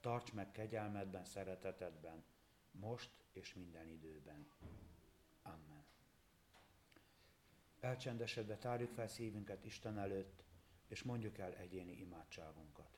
tarts 0.00 0.32
meg 0.32 0.50
kegyelmedben, 0.50 1.24
szeretetedben, 1.24 2.24
most 2.70 3.10
és 3.32 3.54
minden 3.54 3.88
időben. 3.88 4.46
Amen. 5.42 5.84
Elcsendesedve 7.80 8.56
tárjuk 8.56 8.92
fel 8.92 9.08
szívünket 9.08 9.64
Isten 9.64 9.98
előtt, 9.98 10.44
és 10.86 11.02
mondjuk 11.02 11.38
el 11.38 11.54
egyéni 11.54 11.92
imádságunkat. 11.92 12.97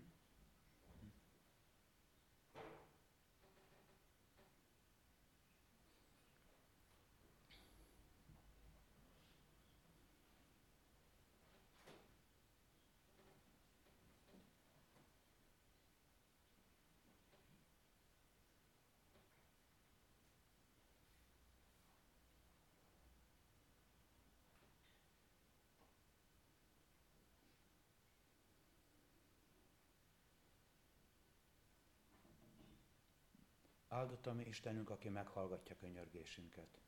Áldott 33.93 34.27
a 34.27 34.33
mi 34.33 34.43
Istenünk, 34.43 34.89
aki 34.89 35.09
meghallgatja 35.09 35.75
könyörgésünket. 35.79 36.81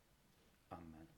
Amen. 0.68 1.08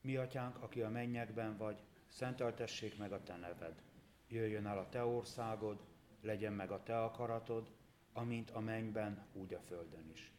Mi 0.00 0.16
atyánk, 0.16 0.62
aki 0.62 0.82
a 0.82 0.90
mennyekben 0.90 1.56
vagy, 1.56 1.82
szenteltessék 2.08 2.98
meg 2.98 3.12
a 3.12 3.22
te 3.22 3.36
neved. 3.36 3.82
Jöjjön 4.28 4.66
el 4.66 4.78
a 4.78 4.88
te 4.88 5.04
országod, 5.04 5.84
legyen 6.20 6.52
meg 6.52 6.70
a 6.70 6.82
te 6.82 7.02
akaratod, 7.02 7.70
amint 8.12 8.50
a 8.50 8.60
mennyben, 8.60 9.26
úgy 9.32 9.54
a 9.54 9.60
földön 9.60 10.10
is. 10.12 10.32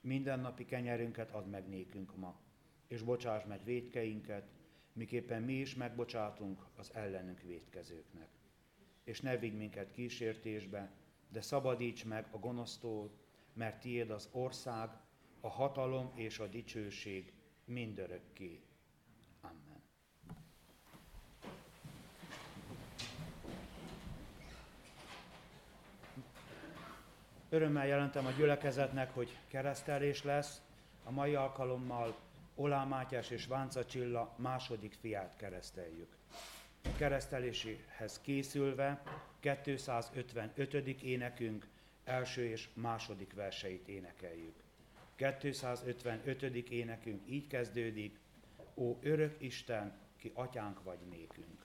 Minden 0.00 0.40
napi 0.40 0.64
kenyerünket 0.64 1.30
add 1.30 1.46
meg 1.46 1.68
nékünk 1.68 2.16
ma, 2.16 2.40
és 2.86 3.02
bocsáss 3.02 3.44
meg 3.44 3.64
védkeinket, 3.64 4.48
miképpen 4.92 5.42
mi 5.42 5.54
is 5.54 5.74
megbocsátunk 5.74 6.66
az 6.76 6.94
ellenünk 6.94 7.40
védkezőknek. 7.40 8.28
És 9.04 9.20
ne 9.20 9.36
vigy 9.36 9.56
minket 9.56 9.92
kísértésbe, 9.92 10.90
de 11.28 11.40
szabadíts 11.40 12.04
meg 12.04 12.26
a 12.30 12.38
gonosztól, 12.38 13.24
mert 13.56 13.80
tiéd 13.80 14.10
az 14.10 14.28
ország, 14.32 14.90
a 15.40 15.48
hatalom 15.48 16.10
és 16.14 16.38
a 16.38 16.46
dicsőség 16.46 17.32
mindörökké. 17.64 18.60
Amen. 19.40 19.82
Örömmel 27.48 27.86
jelentem 27.86 28.26
a 28.26 28.30
gyülekezetnek, 28.30 29.14
hogy 29.14 29.38
keresztelés 29.48 30.22
lesz. 30.22 30.62
A 31.04 31.10
mai 31.10 31.34
alkalommal 31.34 32.16
Olá 32.54 32.84
Mátyás 32.84 33.30
és 33.30 33.46
Vánca 33.46 33.84
Csilla 33.84 34.34
második 34.36 34.94
fiát 34.94 35.36
kereszteljük. 35.36 36.16
A 36.84 36.96
készülve 38.20 39.02
255. 39.40 41.02
énekünk 41.02 41.66
első 42.06 42.44
és 42.44 42.68
második 42.74 43.34
verseit 43.34 43.88
énekeljük. 43.88 44.54
255. 45.16 46.70
énekünk 46.70 47.22
így 47.30 47.46
kezdődik, 47.46 48.18
Ó 48.74 48.96
örök 49.02 49.42
Isten, 49.42 49.98
ki 50.16 50.30
atyánk 50.34 50.82
vagy 50.82 50.98
nékünk. 51.10 51.64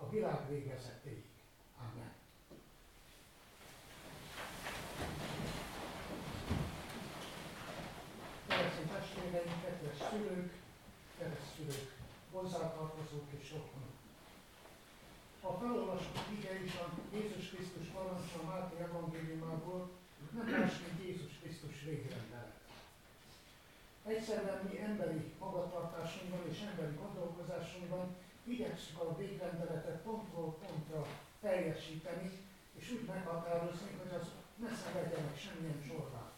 a 0.00 0.08
világ 0.10 0.48
végezetéig. 0.48 1.24
Amen. 1.78 2.12
Keresztény 8.46 8.86
testvéreim, 8.86 9.62
kedves 9.62 9.96
szülők, 10.10 10.52
keresztülők, 11.18 11.96
hozzátartozók 12.32 13.26
és 13.38 13.50
rokonok. 13.50 13.96
A 15.40 15.52
felolvasott 15.52 16.30
ige 16.38 16.64
is 16.64 16.74
a 16.74 16.88
Jézus 17.12 17.48
Krisztus 17.48 17.86
parancsa 17.86 18.42
Máté 18.44 18.82
evangéliumából 18.82 19.90
nem 20.30 20.46
más, 20.46 20.72
mint 20.78 21.08
Jézus 21.08 21.32
Krisztus 21.42 21.82
végrendelet. 21.82 22.56
Egyszerűen 24.06 24.60
mi 24.70 24.80
emberi 24.80 25.32
magatartásunkban 25.38 26.48
és 26.50 26.60
emberi 26.70 26.94
gondolkozásunkban 26.94 28.16
igyekszünk 28.50 29.00
a 29.00 29.16
végrendeletet 29.16 30.02
pontról 30.02 30.58
pontra 30.58 31.06
teljesíteni, 31.40 32.30
és 32.78 32.90
úgy 32.90 33.06
meghatározni, 33.06 33.90
hogy 33.98 34.20
az 34.20 34.26
ne 34.56 34.68
szenvedjenek 34.74 35.38
semmilyen 35.38 35.82
csorbát. 35.88 36.32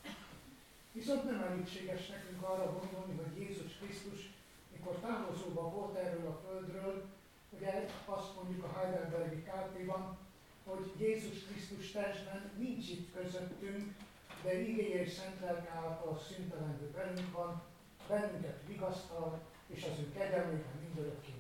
Viszont 0.93 1.25
nem 1.25 1.43
elégséges 1.43 2.07
nekünk 2.09 2.43
arra 2.43 2.79
gondolni, 2.79 3.15
hogy 3.23 3.41
Jézus 3.43 3.73
Krisztus, 3.79 4.31
mikor 4.73 4.95
távozóban 4.95 5.73
volt 5.73 5.97
erről 5.97 6.27
a 6.27 6.41
földről, 6.47 7.05
ugye 7.51 7.89
azt 8.05 8.35
mondjuk 8.37 8.65
a 8.65 8.79
Heidelbergi 8.79 9.43
kártéban, 9.43 10.19
hogy 10.65 10.93
Jézus 10.99 11.45
Krisztus 11.45 11.91
testben 11.91 12.51
nincs 12.59 12.89
itt 12.89 13.15
közöttünk, 13.15 13.95
de 14.43 14.61
igéje 14.61 15.01
és 15.01 15.13
szent 15.13 15.41
lelke 15.41 15.71
által 15.71 16.19
szüntelenül 16.29 16.91
velünk 16.93 17.33
van, 17.33 17.63
bennünket 18.09 18.61
vigasztal, 18.67 19.41
és 19.67 19.85
az 19.85 19.99
ő 19.99 20.13
kegyelmében 20.13 20.79
mindörökké. 20.83 21.40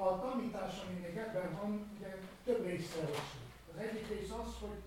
A 0.00 0.20
tanítás, 0.20 0.74
ami 0.82 0.98
még 0.98 1.16
ebben 1.16 1.50
van, 1.60 1.90
ugye 1.96 2.10
több 2.44 2.64
részre 2.66 3.02
oszlik. 3.02 3.50
Az 3.72 3.78
egyik 3.86 4.08
rész 4.08 4.30
az, 4.30 4.50
hogy 4.60 4.78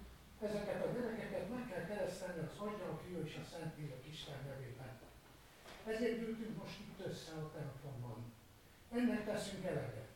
ezeket 0.42 0.86
a 0.86 0.92
gyerekeket 0.94 1.50
meg 1.50 1.68
kell 1.70 1.86
keresztelni 1.86 2.40
az 2.40 2.58
Atya, 2.58 2.86
a 2.92 3.00
Fiú 3.04 3.20
és 3.26 3.36
a 3.42 3.48
Szentlélek 3.52 4.06
Isten 4.12 4.40
nevében. 4.48 4.94
Ezért 5.86 6.20
gyűltünk 6.20 6.58
most 6.62 6.80
itt 6.80 7.06
össze 7.08 7.32
a 7.32 7.52
templomban. 7.56 8.20
Ennek 8.92 9.26
teszünk 9.26 9.66
eleget. 9.66 10.10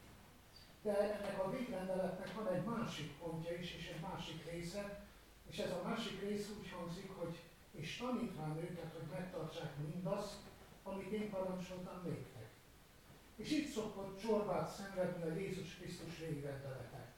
De 0.81 0.97
ennek 0.99 1.43
a 1.43 1.49
végrendeletnek 1.49 2.33
van 2.33 2.47
egy 2.53 2.63
másik 2.63 3.17
pontja 3.17 3.57
is, 3.57 3.75
és 3.75 3.87
egy 3.93 4.01
másik 4.09 4.51
része, 4.51 5.07
és 5.49 5.57
ez 5.57 5.71
a 5.71 5.87
másik 5.87 6.21
rész 6.21 6.49
úgy 6.57 6.69
hangzik, 6.77 7.09
hogy 7.17 7.35
és 7.71 7.97
tanítván 7.97 8.57
őket, 8.57 8.91
hogy 8.93 9.07
megtartsák 9.11 9.71
mindazt, 9.77 10.39
amit 10.83 11.11
én 11.11 11.29
parancsoltam 11.29 12.01
néktek. 12.03 12.34
És 13.35 13.51
itt 13.51 13.73
szokott 13.73 14.21
csorbát 14.21 14.69
szenvedni 14.69 15.23
a 15.29 15.35
Jézus 15.35 15.75
Krisztus 15.75 16.17
végrendelete. 16.17 17.13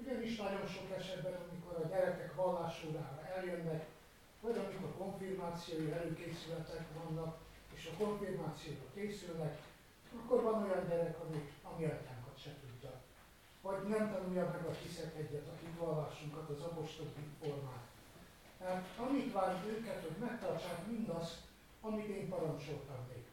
Ugyanis 0.00 0.36
nagyon 0.36 0.66
sok 0.66 0.90
esetben, 0.98 1.32
amikor 1.32 1.84
a 1.84 1.88
gyerekek 1.88 2.34
vallásórára 2.34 3.22
eljönnek, 3.36 3.86
vagy 4.40 4.58
amikor 4.58 4.96
konfirmációi 4.98 5.90
előkészületek 5.92 6.84
vannak, 7.02 7.38
és 7.74 7.90
a 7.92 8.04
konfirmációra 8.04 8.86
készülnek, 8.94 9.58
akkor 10.16 10.42
van 10.42 10.62
olyan 10.62 10.88
gyerek, 10.88 11.16
ami, 11.24 11.50
ami 11.62 11.84
atyánkat 11.84 12.38
se 12.42 12.50
tudja. 12.60 12.92
Vagy 13.62 13.88
nem 13.88 14.12
tanulja 14.12 14.50
meg 14.52 14.64
a 14.66 14.72
hiszek 14.82 15.16
egyet, 15.16 15.48
a 15.48 15.58
hitvallásunkat, 15.60 16.48
az 16.48 16.60
apostoli 16.60 17.10
formát. 17.42 17.86
Tehát 18.58 18.84
tanítván 18.96 19.64
őket, 19.66 20.02
hogy 20.02 20.16
megtartsák 20.20 20.86
mindazt, 20.86 21.36
amit 21.80 22.08
én 22.08 22.28
parancsoltam 22.28 23.06
néktek. 23.08 23.25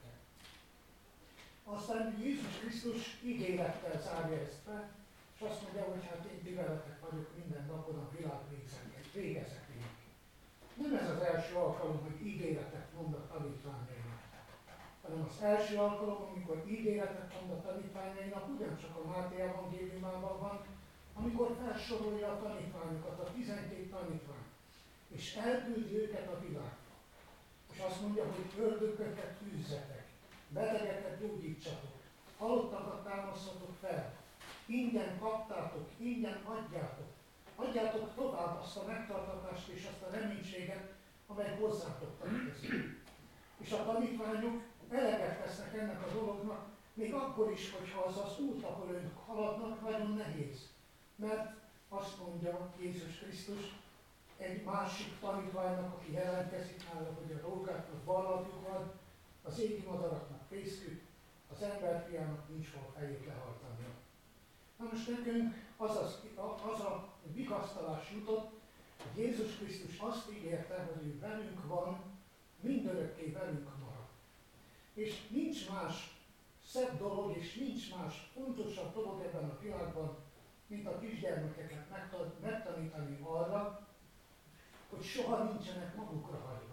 Aztán 1.65 2.17
Jézus 2.23 2.59
Krisztus 2.59 3.19
ígérettel 3.23 4.01
zárja 4.01 4.37
ezt 4.37 4.63
be, 4.65 4.89
és 5.35 5.41
azt 5.41 5.61
mondja, 5.61 5.83
hogy 5.83 6.05
hát 6.09 6.25
én 6.31 6.43
ti 6.43 6.53
vagyok 6.53 7.29
minden 7.39 7.65
napon 7.65 7.95
a 7.95 8.09
világ 8.17 8.39
végezetéig. 9.13 9.85
Nem 10.75 10.95
ez 10.95 11.09
az 11.09 11.21
első 11.21 11.55
alkalom, 11.55 12.01
hogy 12.01 12.27
ígéretet 12.27 12.87
mond 12.95 13.13
a 13.13 13.27
tanítványainak. 13.27 14.21
hanem 15.01 15.27
az 15.29 15.41
első 15.41 15.77
alkalom, 15.77 16.21
amikor 16.31 16.63
ígéretet 16.67 17.33
mond 17.33 17.51
a 17.51 17.61
tanítványainak, 17.61 18.49
ugyancsak 18.55 18.95
a 18.95 19.07
Máté 19.07 19.41
evangéliumában 19.41 20.39
van, 20.39 20.65
amikor 21.13 21.57
felsorolja 21.63 22.31
a 22.31 22.39
tanítványokat, 22.39 23.19
a 23.19 23.31
12 23.33 23.89
tanítvány, 23.89 24.45
és 25.07 25.35
elküldi 25.35 25.95
őket 25.97 26.27
a 26.27 26.39
világba. 26.39 26.93
És 27.71 27.79
azt 27.79 28.01
mondja, 28.01 28.23
hogy 28.23 28.63
ördököket 28.63 29.37
tűzzetek, 29.37 30.02
betegeket 30.53 31.19
gyógyítsatok, 31.19 31.91
halottakat 32.37 33.03
támasztatok 33.03 33.75
fel, 33.81 34.13
ingyen 34.65 35.19
kaptátok, 35.19 35.89
ingyen 35.97 36.41
adjátok. 36.45 37.07
Adjátok 37.55 38.15
tovább 38.15 38.59
azt 38.59 38.77
a 38.77 38.85
megtartatást 38.87 39.67
és 39.67 39.87
azt 39.91 40.01
a 40.01 40.15
reménységet, 40.15 40.91
amely 41.27 41.57
hozzátok 41.59 42.17
tartozik. 42.19 42.71
És 43.57 43.71
a 43.71 43.83
tanítványok 43.83 44.61
eleget 44.89 45.41
tesznek 45.41 45.73
ennek 45.73 46.01
a 46.01 46.13
dolognak, 46.13 46.65
még 46.93 47.13
akkor 47.13 47.51
is, 47.51 47.71
hogyha 47.71 48.01
az 48.01 48.17
az 48.17 48.39
út, 48.39 48.63
ahol 48.63 48.89
ők 48.91 49.17
haladnak, 49.25 49.81
nagyon 49.81 50.13
nehéz. 50.13 50.69
Mert 51.15 51.53
azt 51.89 52.17
mondja 52.25 52.73
Jézus 52.81 53.17
Krisztus 53.17 53.75
egy 54.37 54.63
másik 54.63 55.19
tanítványnak, 55.19 55.93
aki 55.93 56.11
jelentkezik 56.11 56.93
nála, 56.93 57.13
hogy 57.13 57.31
a 57.31 57.47
rókáknak 57.47 58.03
barlatjuk 58.03 58.69
van, 58.69 58.91
az 59.43 59.59
égi 59.59 59.83
madaraknak 59.87 60.42
fészkük, 60.53 61.01
az 61.51 61.61
emberfiának 61.61 62.49
nincs 62.49 62.71
hol 62.73 62.93
fejét 62.95 63.25
lehajtania. 63.25 63.91
Na 64.77 64.85
most 64.91 65.09
nekünk 65.09 65.53
az, 65.77 65.95
az, 65.95 66.19
az 66.73 66.79
a 66.79 67.13
vigasztalás 67.33 68.11
jutott, 68.11 68.51
hogy 68.97 69.23
Jézus 69.23 69.55
Krisztus 69.57 69.97
azt 69.99 70.31
ígérte, 70.31 70.89
hogy 70.93 71.05
ő 71.05 71.19
velünk 71.19 71.67
van, 71.67 72.01
mindörökké 72.59 73.31
velünk 73.31 73.69
marad. 73.79 74.07
És 74.93 75.27
nincs 75.29 75.69
más 75.69 76.17
szebb 76.65 76.97
dolog, 76.97 77.37
és 77.37 77.55
nincs 77.55 77.95
más 77.95 78.31
fontosabb 78.33 78.93
dolog 78.93 79.21
ebben 79.21 79.49
a 79.49 79.59
világban, 79.61 80.17
mint 80.67 80.87
a 80.87 80.99
kisgyermekeket 80.99 81.89
megtanítani 82.41 83.17
arra, 83.21 83.87
hogy 84.89 85.03
soha 85.03 85.43
nincsenek 85.43 85.95
magukra 85.95 86.37
hagyva. 86.37 86.72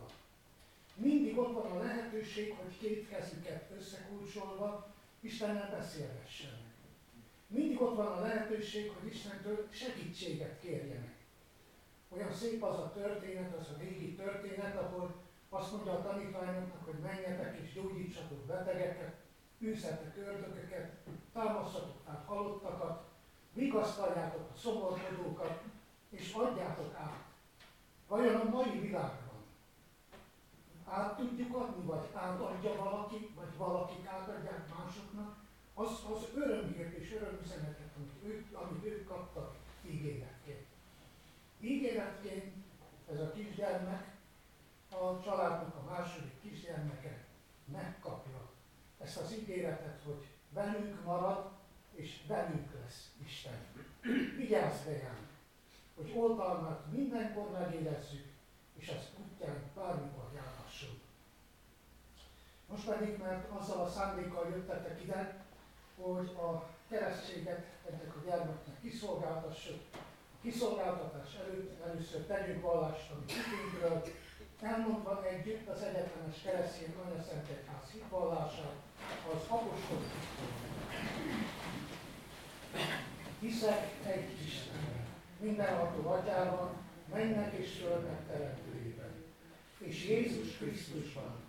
Mindig 1.00 1.38
ott 1.38 1.52
van 1.52 1.70
a 1.70 1.82
lehetőség, 1.82 2.54
hogy 2.54 2.78
két 2.78 3.08
kezüket 3.08 3.70
összekulcsolva 3.78 4.94
Istennel 5.20 5.70
beszélgessenek. 5.70 6.74
Mindig 7.46 7.82
ott 7.82 7.96
van 7.96 8.06
a 8.06 8.20
lehetőség, 8.20 8.90
hogy 8.90 9.12
Istentől 9.12 9.68
segítséget 9.70 10.60
kérjenek. 10.60 11.14
Olyan 12.08 12.32
szép 12.32 12.62
az 12.62 12.78
a 12.78 12.92
történet, 12.92 13.56
az 13.56 13.66
a 13.68 13.78
régi 13.78 14.14
történet, 14.14 14.76
ahol 14.76 15.14
azt 15.48 15.72
mondja 15.72 15.92
a 15.92 16.02
tanítványoknak, 16.02 16.84
hogy 16.84 16.98
menjetek 17.02 17.58
és 17.58 17.72
gyógyítsatok 17.72 18.46
betegeket, 18.46 19.14
űzhetek 19.60 20.16
ördököket, 20.16 20.96
támasztatok 21.32 22.02
át 22.06 22.24
halottakat, 22.26 23.08
vigasztaljátok 23.52 24.50
a 24.54 24.58
szomorkodókat, 24.58 25.62
és 26.10 26.32
adjátok 26.32 26.94
át. 26.94 27.24
Vajon 28.08 28.34
a 28.34 28.48
mai 28.48 28.78
világban 28.78 29.29
át 30.90 31.16
tudjuk 31.16 31.56
adni, 31.56 31.84
vagy 31.84 32.08
átadja 32.12 32.74
valaki, 32.74 33.30
vagy 33.34 33.56
valakik 33.56 34.06
átadják 34.06 34.68
másoknak, 34.78 35.36
az, 35.74 36.04
az 36.14 36.26
örömhírt 36.34 36.96
és 36.96 37.12
örömüzenetet, 37.12 37.90
amit 37.96 38.12
ők, 38.24 38.56
amit 38.56 38.84
ők 38.84 39.08
kaptak 39.08 39.56
ígéretként. 39.86 40.66
Ígéretként 41.60 42.54
ez 43.12 43.20
a 43.20 43.32
kisgyermek, 43.32 44.18
a 44.90 45.20
családnak 45.20 45.74
a 45.74 45.90
második 45.90 46.40
kisgyermeke 46.40 47.24
megkapja 47.64 48.50
ezt 48.98 49.16
az 49.16 49.32
ígéretet, 49.32 50.00
hogy 50.04 50.26
velünk 50.52 51.04
marad, 51.04 51.50
és 51.94 52.20
velünk 52.26 52.72
lesz 52.80 53.10
Isten. 53.24 53.66
Vigyázz 54.36 54.84
rejánk, 54.84 55.28
hogy 55.96 56.12
oltalmat 56.16 56.92
mindenkor 56.92 57.50
megérezzük, 57.50 58.26
és 58.76 58.88
az 58.88 59.08
útján 59.18 59.70
bármikor 59.74 60.30
járhassunk. 60.34 60.59
Most 62.70 62.88
pedig, 62.88 63.18
mert 63.18 63.50
azzal 63.58 63.80
a 63.80 63.88
szándékkal 63.88 64.48
jöttetek 64.48 65.02
ide, 65.02 65.44
hogy 65.96 66.28
a 66.36 66.68
keresztséget 66.88 67.66
ennek 67.90 68.16
a 68.16 68.24
gyermeknek 68.24 68.80
kiszolgáltassuk. 68.82 69.80
A 70.32 70.42
kiszolgáltatás 70.42 71.34
előtt 71.34 71.84
először 71.84 72.20
tegyünk 72.20 72.62
vallást 72.62 73.10
a 73.10 73.14
hitünkről, 73.26 74.02
elmondva 74.62 75.24
együtt 75.26 75.68
az 75.68 75.82
egyetemes 75.82 76.42
keresztény 76.44 76.94
Anya 77.04 77.24
Egyház 77.30 77.90
hitvallását, 77.92 78.74
az 79.32 79.42
apostol 79.48 80.02
Hiszek 83.38 83.88
egy 84.06 84.30
Istenben, 84.46 85.06
mindenható 85.38 86.10
atyában, 86.10 86.70
mennek 87.12 87.52
és 87.52 87.78
földnek 87.78 88.26
teremtőjében, 88.26 89.24
és 89.78 90.08
Jézus 90.08 90.56
Krisztusban, 90.56 91.39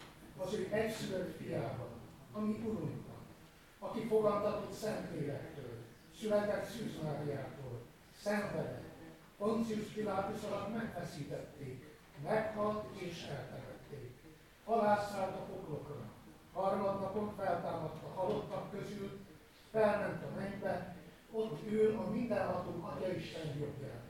az 0.45 0.53
ő 0.53 0.67
egyszülött 0.71 1.37
fiában, 1.37 1.89
ami 2.33 2.51
Urunk 2.65 3.01
aki 3.83 3.99
fogantatott 3.99 4.73
Szentlélektől, 4.73 5.77
született 6.19 6.69
Szűz 6.69 7.01
Máriától, 7.03 7.81
szenvedett, 8.21 8.83
Poncius 9.37 9.87
Pilátus 9.87 10.43
alatt 10.43 10.75
megfeszítették, 10.75 11.85
meghalt 12.23 12.99
és 12.99 13.23
eltemették. 13.23 14.11
Halászállt 14.65 15.35
a 15.35 15.39
poklokra, 15.39 16.09
harmadnapon 16.53 17.33
feltámadt 17.37 18.03
a 18.03 18.19
halottak 18.19 18.71
közül, 18.71 19.19
felment 19.71 20.23
a 20.23 20.39
mennybe, 20.39 20.95
ott 21.31 21.71
ül 21.71 21.97
a 21.97 22.09
mindenható 22.11 22.83
Atya 22.83 23.13
Isten 23.13 23.47
jobbján. 23.59 24.01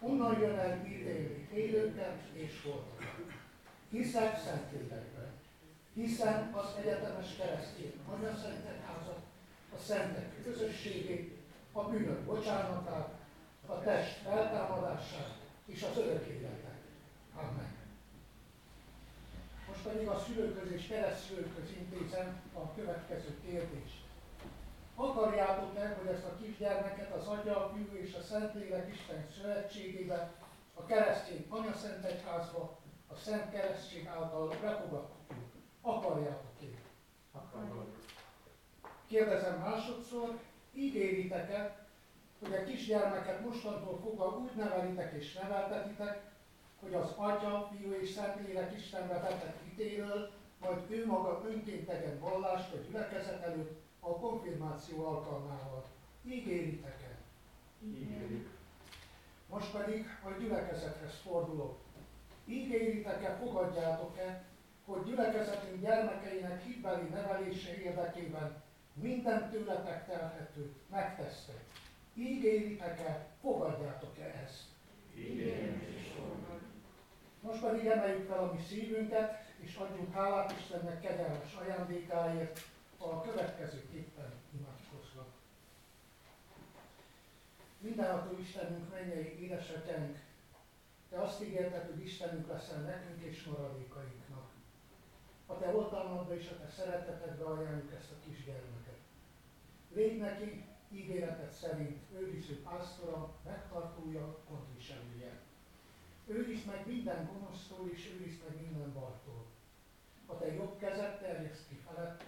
Onnan 0.00 0.40
jön 0.40 0.58
el 0.58 0.86
ítélni 0.86 1.48
élőket 1.52 2.22
és 2.32 2.62
holtakat. 2.62 3.32
Hiszek 3.90 4.38
Szentlélekben, 4.38 5.32
hiszen 5.94 6.52
az 6.52 6.66
egyetemes 6.78 7.36
keresztény 7.36 7.92
Anya 8.12 8.36
Szentek 8.36 8.86
házat, 8.86 9.20
a 9.74 9.78
szentek 9.78 10.42
közösségét, 10.42 11.38
a 11.72 11.82
bűnök 11.82 12.20
bocsánatát, 12.20 13.08
a 13.66 13.80
test 13.80 14.16
feltámadását 14.16 15.34
és 15.66 15.82
az 15.82 15.96
örök 15.96 16.26
életet. 16.26 16.80
Amen. 17.34 17.72
Most 19.68 19.82
pedig 19.82 20.08
a 20.08 20.18
szülőköz 20.26 20.70
és 20.70 20.86
keresztülőköz 20.86 21.70
intézem 21.78 22.40
a 22.54 22.74
következő 22.74 23.40
kérdést. 23.46 24.02
Akarjátok-e, 24.94 25.96
hogy 25.98 26.14
ezt 26.14 26.24
a 26.24 26.36
kisgyermeket 26.42 27.12
az 27.12 27.26
Atya, 27.26 27.64
a 27.64 27.72
Fiú 27.74 27.98
és 28.02 28.14
a 28.14 28.22
Szentlélek 28.22 28.94
Isten 28.94 29.26
szövetségébe, 29.40 30.32
a 30.74 30.84
keresztény 30.84 31.46
Anya 31.48 31.74
Szent 31.74 32.04
Egyházba, 32.04 32.78
a 33.08 33.16
Szent 33.16 33.50
Keresztség 33.50 34.06
által 34.06 34.48
befogadtuk? 34.48 35.23
Akarjátok-e? 35.86 36.66
Akarjuk. 37.32 37.96
Kérdezem 39.06 39.58
másodszor, 39.58 40.38
ígéritek-e, 40.72 41.86
hogy 42.38 42.54
a 42.54 42.64
kisgyermeket 42.64 43.44
mostantól 43.44 43.98
fogva 44.02 44.38
úgy 44.38 44.56
nevelitek 44.56 45.12
és 45.12 45.32
neveltetitek, 45.32 46.32
hogy 46.80 46.94
az 46.94 47.12
Atya, 47.16 47.70
Fiú 47.70 47.92
és 47.92 48.10
Szentlélek 48.10 48.76
Istenbe 48.76 49.20
vetett 49.20 49.58
hitéről, 49.64 50.30
majd 50.60 50.90
ő 50.90 51.06
maga 51.06 51.42
önként 51.46 51.86
tegyen 51.86 52.18
vallást 52.18 52.72
a 52.72 52.76
gyülekezet 52.76 53.42
előtt 53.42 53.80
a 54.00 54.16
konfirmáció 54.16 55.06
alkalmával. 55.06 55.84
Ígéritek-e? 56.22 57.18
Ígérjük. 57.84 58.50
Most 59.48 59.70
pedig 59.70 60.06
a 60.22 60.30
gyülekezethez 60.30 61.14
fordulok. 61.22 61.78
Ígéritek-e, 62.44 63.36
fogadjátok-e, 63.36 64.44
hogy 64.84 65.04
gyülekezetünk 65.04 65.80
gyermekeinek 65.80 66.62
hitbeli 66.62 67.08
nevelése 67.08 67.76
érdekében 67.76 68.62
minden 68.92 69.50
tőletek 69.50 70.06
telhetőt 70.06 70.90
megtesztek. 70.90 71.64
Ígéritek-e, 72.14 73.26
fogadjátok-e 73.40 74.42
ezt? 74.44 74.62
Igen. 75.14 75.82
Most 77.40 77.60
pedig 77.60 77.86
emeljük 77.86 78.26
fel 78.28 78.38
a 78.38 78.52
mi 78.52 78.60
szívünket, 78.68 79.52
és 79.56 79.76
adjunk 79.76 80.14
hálát 80.14 80.54
Istennek 80.58 81.00
kegyelmes 81.00 81.54
ajándékáért 81.54 82.60
a 82.98 83.20
következőképpen 83.20 84.32
imádkozva. 84.58 85.26
Mindenható 87.78 88.38
Istenünk, 88.38 88.90
mennyei 88.90 89.42
édesatyánk, 89.42 90.18
Te 91.14 91.20
azt 91.20 91.42
ígérted, 91.42 91.86
hogy 91.86 92.04
Istenünk 92.04 92.48
leszel 92.48 92.80
nekünk 92.80 93.22
és 93.22 93.44
maradékainknak. 93.44 94.23
A 95.46 95.58
Te 95.58 95.74
oltalmadba 95.74 96.36
és 96.36 96.48
a 96.48 96.58
Te 96.58 96.68
szeretetedbe 96.68 97.44
ajánljuk 97.44 97.92
ezt 97.92 98.10
a 98.10 98.28
kisgyermeket. 98.28 98.98
Légy 99.94 100.18
neki 100.18 100.64
ígéretet 100.90 101.52
szerint 101.52 102.02
őriző 102.14 102.62
pásztora, 102.62 103.34
megtartója, 103.44 104.38
gondviselője. 104.48 105.40
Őrizd 106.26 106.66
meg 106.66 106.86
minden 106.86 107.30
gonosztól, 107.32 107.90
és 107.92 108.12
őrizd 108.14 108.42
meg 108.48 108.60
minden 108.60 108.92
baltól. 108.92 109.44
A 110.26 110.38
te 110.38 110.54
jobb 110.54 110.78
kezed 110.78 111.18
terjeszt 111.18 111.68
ki 111.68 111.74
felett, 111.74 112.24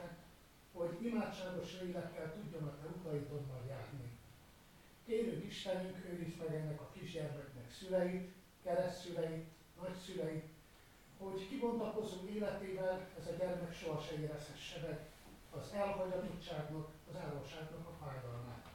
imádságos 1.07 1.81
lélekkel 1.81 2.33
tudjon 2.33 2.63
a 2.63 2.77
te 2.81 2.87
utaitodban 2.87 3.67
járni. 3.69 4.11
Kérünk 5.07 5.45
Istenünk, 5.45 6.05
őrizd 6.11 6.39
meg 6.39 6.55
ennek 6.55 6.81
a 6.81 6.91
kisgyermeknek 6.93 7.71
szüleit, 7.71 8.33
keresztszüleit, 8.63 9.47
nagyszüleit, 9.81 10.49
hogy 11.19 11.49
kibontakozó 11.49 12.27
életével 12.29 13.09
ez 13.19 13.27
a 13.27 13.37
gyermek 13.39 13.75
soha 13.75 14.01
se 14.01 14.15
érezhesse 14.21 14.81
meg 14.87 14.99
az 15.51 15.73
elhagyatottságnak, 15.73 16.89
az 17.11 17.17
államságnak 17.17 17.87
a 17.87 18.05
fájdalmát, 18.05 18.67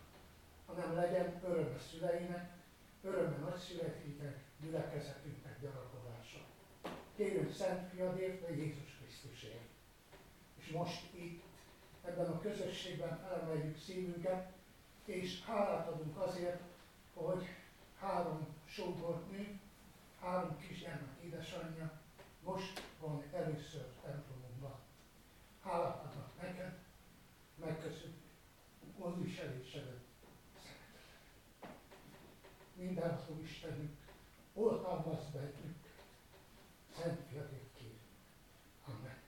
hanem 0.66 0.96
legyen 0.96 1.42
öröme 1.44 1.80
szüleinek, 1.80 2.52
öröme 3.02 3.38
nagyszüleinek, 3.38 4.40
gyülekezetünknek 4.62 5.60
gyarapodása. 5.62 6.40
Kérünk 7.16 7.54
Szent 7.54 7.90
Fiadért, 7.90 8.48
vagy 8.48 8.58
Jézus 8.58 8.98
Krisztusért. 9.00 9.70
És 10.58 10.68
most 10.68 11.14
itt, 11.14 11.44
ebben 12.06 12.32
a 12.32 12.40
közösségben 12.40 13.24
elemeljük 13.24 13.78
szívünket, 13.78 14.52
és 15.06 15.44
hálát 15.44 15.88
adunk 15.88 16.18
azért, 16.18 16.62
hogy 17.14 17.46
három 18.00 18.48
sógornő, 18.66 19.60
három 20.20 20.58
kisgyermek 20.58 21.24
édesanyja 21.24 22.01
most 22.44 22.84
van 23.00 23.24
először 23.34 23.86
templomunkban. 24.04 24.80
Hálát 25.64 26.04
adnak 26.06 26.42
neked, 26.42 26.78
megköszönjük 27.56 28.20
gondviselésedet, 28.98 29.72
szeretetet. 29.74 30.00
Mindenhol 32.76 33.40
Istenünk, 33.42 33.98
oltalmazd 34.54 35.32
bennünk, 35.32 35.76
Szent 36.98 37.20
Fiadét 37.30 37.70
kérünk. 37.78 38.00
Amen. 38.86 39.20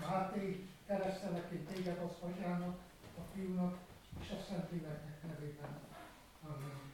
Máté, 0.00 0.68
keresztelek 0.86 1.50
én 1.52 1.66
téged 1.66 1.98
az 1.98 2.16
atyának, 2.20 2.78
a 3.18 3.33
fiúnak 3.44 3.78
és 4.20 4.30
a 4.30 4.42
Szentléleknek 4.48 5.22
nevében. 5.22 5.78
Amen. 6.42 6.92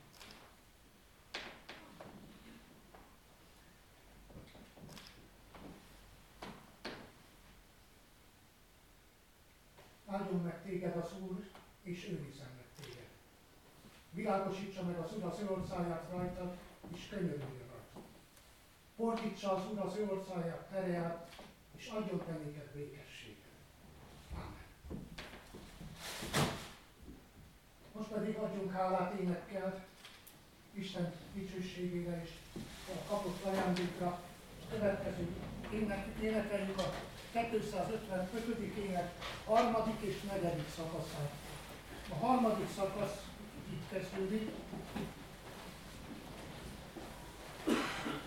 Áldjon 10.07 10.41
meg 10.41 10.63
téged 10.63 10.97
az 10.97 11.13
Úr, 11.21 11.51
és 11.83 12.05
őrizzen 12.05 12.49
meg 12.57 12.67
téged. 12.81 13.09
Világosítsa 14.11 14.83
meg 14.83 14.99
az 14.99 15.13
Úr 15.17 15.25
az 15.25 15.39
ő 15.41 15.51
orszáját 15.51 16.11
rajtad, 16.11 16.57
és 16.95 17.09
könyörüljön 17.09 17.69
rajta. 17.71 18.09
Fordítsa 18.97 19.57
az 19.57 19.71
Úr 19.73 19.79
az 19.79 19.97
ő 19.97 20.09
orszáját 20.11 20.69
terját, 20.71 21.35
és 21.77 21.89
adjon 21.89 22.25
te 22.27 22.33
néked 22.33 22.71
békességet. 22.75 23.39
Amen. 24.33 24.61
Most 28.01 28.13
pedig 28.13 28.37
adjunk 28.37 28.73
hálát 28.73 29.21
énekkel 29.21 29.85
Isten 30.73 31.13
dicsőségére 31.35 32.23
és 32.25 32.31
a 32.89 33.09
kapott 33.09 33.45
ajándékra. 33.45 34.07
A 34.07 34.73
következő 34.73 35.29
ének, 35.73 36.07
énekeljük 36.23 36.79
a 36.79 36.93
255. 37.33 38.77
ének 38.77 39.13
harmadik 39.45 40.01
és 40.01 40.21
negyedik 40.21 40.69
szakaszát. 40.77 41.31
A 42.11 42.15
harmadik 42.27 42.69
szakasz 42.77 43.23
így 43.73 43.89
kezdődik. 43.91 44.51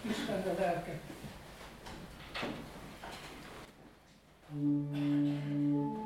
Istenre 0.02 0.54
lelket. 0.54 1.02
Az 4.50 6.03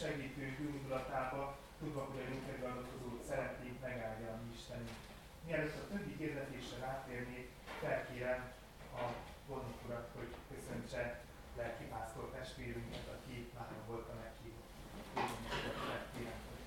segítő 0.00 0.44
indulatába, 0.60 1.58
tudva, 1.78 2.00
hogy 2.00 2.20
a 2.20 2.28
jókedvű 2.34 2.64
adakozót 2.64 3.24
szeretnék 3.28 3.80
megáldani 3.80 4.52
Istenünk. 4.54 4.98
Mielőtt 5.46 5.76
a 5.82 5.88
többi 5.92 6.14
hirdetésre 6.18 6.78
rátérnék, 6.78 7.48
felkérem 7.80 8.52
a 8.94 9.04
gondok 9.48 9.78
urat, 9.86 10.08
hogy 10.16 10.34
köszöntse 10.50 11.20
lelkipásztor 11.56 12.30
testvérünket, 12.30 13.08
aki 13.16 13.50
már 13.54 13.68
volt 13.86 14.08
a 14.08 14.14
meghívott. 14.22 14.68
Kérem, 16.16 16.40
hogy 16.48 16.60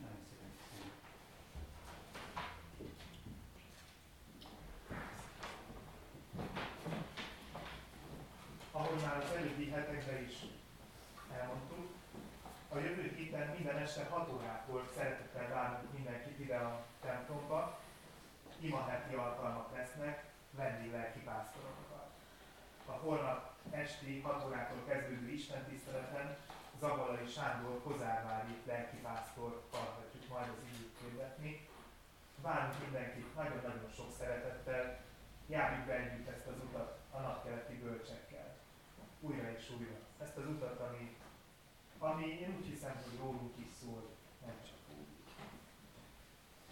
Nagyon 0.00 0.22
szépen 0.28 0.50
köszönöm. 0.58 0.90
Ahogy 8.72 9.02
már 9.02 9.16
az 9.16 9.30
előbbi 9.36 9.70
hetekben 9.70 10.24
is 10.24 10.36
elmondtuk, 11.32 11.88
a 12.68 12.78
jövő 12.78 13.12
héten 13.16 13.54
minden 13.56 13.76
este 13.76 14.04
6 14.04 14.32
órától 14.32 14.88
szeretettel 14.96 15.48
várunk 15.48 15.92
mindenkit 15.92 16.38
ide 16.38 16.56
a 16.56 16.84
templomba. 17.00 17.80
Imaheti 18.60 18.97
esti 23.88 24.20
6 24.20 24.44
órától 24.46 24.82
kezdődő 24.86 25.28
Isten 25.30 25.64
tiszteleten 25.64 26.36
Zabalai 26.80 27.26
Sándor 27.26 27.82
Kozárvári 27.82 28.54
lelki 28.66 28.96
pásztor 28.96 29.62
hallhatjuk 29.70 30.28
majd 30.28 30.48
az 30.48 30.62
időt 30.70 30.96
hirdetni. 31.00 31.68
Várunk 32.42 32.82
mindenkit 32.82 33.34
nagyon-nagyon 33.34 33.90
sok 33.96 34.10
szeretettel, 34.18 35.00
járjuk 35.46 35.86
be 35.86 35.94
együtt 35.94 36.28
ezt 36.28 36.46
az 36.46 36.58
utat 36.66 36.98
a 37.10 37.18
napkeleti 37.20 37.74
bölcsekkel. 37.74 38.56
Újra 39.20 39.50
és 39.56 39.70
újra. 39.78 39.98
Ezt 40.22 40.36
az 40.36 40.46
utat, 40.46 40.80
ami, 40.80 41.16
ami 41.98 42.26
én 42.26 42.56
úgy 42.58 42.66
hiszem, 42.66 42.94
hogy 43.04 43.18
rólunk 43.18 43.54
is 43.56 43.72
szól, 43.80 44.02
nem 44.46 44.56
csak 44.66 44.80
úgy. 44.98 45.12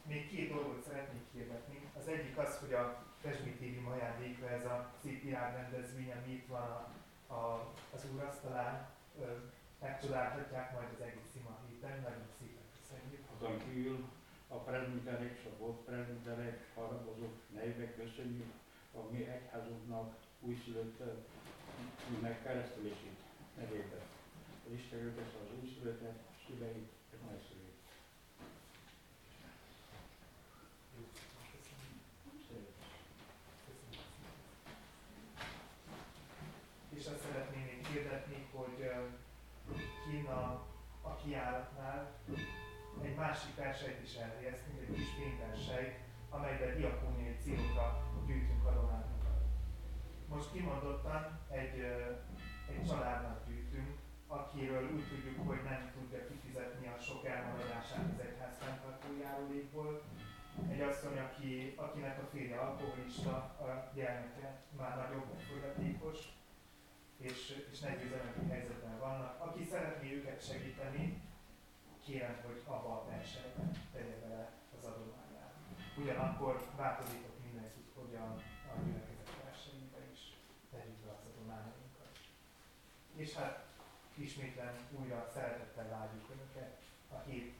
Még 0.03 0.29
két 0.29 0.53
dolgot 0.53 0.85
szeretnék 0.89 1.27
hirdetni. 1.33 1.79
Az 1.99 2.09
egyik 2.09 2.39
az, 2.39 2.59
hogy 2.59 2.73
a 2.73 3.05
presbitéri 3.21 3.83
ajándékra 3.95 4.49
ez 4.49 4.64
a 4.64 4.91
szép 5.03 5.23
virágrendezvény, 5.23 6.12
ami 6.12 6.33
itt 6.33 6.47
van 6.47 6.62
a, 6.62 6.95
a, 7.27 7.43
az 7.95 8.03
úrasztalán, 8.14 8.89
megcsodálhatják 9.81 10.72
majd 10.72 10.89
az 10.95 11.01
egész 11.01 11.35
ima 11.35 11.59
héten. 11.68 12.01
Nagyon 12.01 12.27
szépen 12.39 12.66
köszönjük. 12.79 13.24
Azon 13.37 13.59
kívül 13.64 14.05
a 14.49 14.57
prezbiterek 14.57 15.39
és 15.39 15.45
a 15.45 15.57
volt 15.59 15.79
prezbiterek, 15.85 16.66
haragozók 16.74 17.35
nevében 17.55 17.95
köszönjük 17.95 18.53
a 18.95 19.11
mi 19.11 19.29
egyházunknak 19.29 20.16
újszülött 20.41 21.03
meg 22.20 22.43
keresztülését 22.43 23.20
nevében. 23.57 24.01
Az 24.66 24.72
Isten 24.72 25.14
az 25.18 25.59
újszülöttet, 25.62 26.18
szüleit 26.47 26.91
és 27.11 27.18
nagyszüleit. 27.31 27.81
Szép. 32.49 32.68
És 36.89 37.07
azt 37.07 37.20
szeretném 37.20 37.62
még 37.62 37.87
hirdetni, 37.87 38.47
hogy 38.53 38.81
ö, 38.81 39.07
kinn 40.11 40.27
a, 40.27 40.66
a 41.03 41.14
kiáratnál 41.24 42.12
egy 43.03 43.16
másik 43.27 43.55
versenyt 43.57 44.03
is 44.03 44.14
elhelyeztünk, 44.14 44.81
egy 44.81 44.95
kis 44.95 45.09
fényverseny, 45.18 45.91
amelyben 46.31 46.77
diakóniai 46.77 47.37
célokra 47.43 47.87
gyűjtünk 48.27 48.64
adományokat. 48.66 49.39
Most 50.29 50.53
kimondottan 50.53 51.22
egy, 51.51 51.77
egy 52.72 52.85
családnak 52.89 53.47
gyűjtünk, 53.47 53.91
akiről 54.27 54.85
úgy 54.95 55.09
tudjuk, 55.09 55.49
hogy 55.49 55.62
nem 55.70 55.91
tudja 55.95 56.27
kifizetni 56.29 56.87
a 56.87 56.99
sok 57.07 57.27
elmaradását 57.27 58.07
az 58.12 58.20
egyház 58.27 58.59
fenntartó 58.61 59.09
járulékból. 59.22 60.03
Egy 60.72 60.81
asszony, 60.81 61.18
aki, 61.18 61.74
akinek 61.77 62.18
a 62.22 62.27
férje 62.33 62.59
alkoholista, 62.59 63.35
a 63.66 63.91
gyermeke 63.95 64.62
már 64.79 64.97
nagyobb 64.97 65.29
fogyatékos, 65.51 66.18
és, 67.16 67.66
és 67.72 67.79
nehéz 67.79 68.12
helyzetben 68.49 68.99
vannak. 68.99 69.41
Aki 69.41 69.64
szeretné 69.64 70.14
őket 70.14 70.47
segíteni, 70.49 71.26
kérem, 72.07 72.36
hogy 72.46 72.62
abba 72.66 72.92
a 73.00 73.04
versenyben 73.11 73.70
tegye 73.92 74.16
bele 74.22 74.50
az 74.76 74.84
adományát. 74.84 75.54
Ugyanakkor 75.96 76.54
bátorítok 76.76 77.36
mindenkit, 77.44 77.88
hogy 77.94 78.14
a, 78.14 78.26
gyülekezet 78.84 79.30
versenyben 79.44 80.07
is 80.12 80.22
tegyük 80.70 80.98
be 81.04 81.11
az 81.11 81.24
adományainkat. 81.30 82.12
És 83.14 83.34
hát 83.34 83.64
ismétlen 84.14 84.74
újra 84.98 85.30
szeretettel 85.34 85.88
várjuk 85.88 86.30
Önöket 86.34 86.80
a 87.14 87.18
hét 87.28 87.54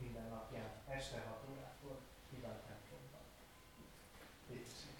minden 0.00 0.28
napján, 0.28 0.70
este 0.88 1.22
6 1.28 1.48
órától, 1.50 2.00
hibát 2.30 2.62
templomban. 2.66 3.24
Léteség. 4.48 4.92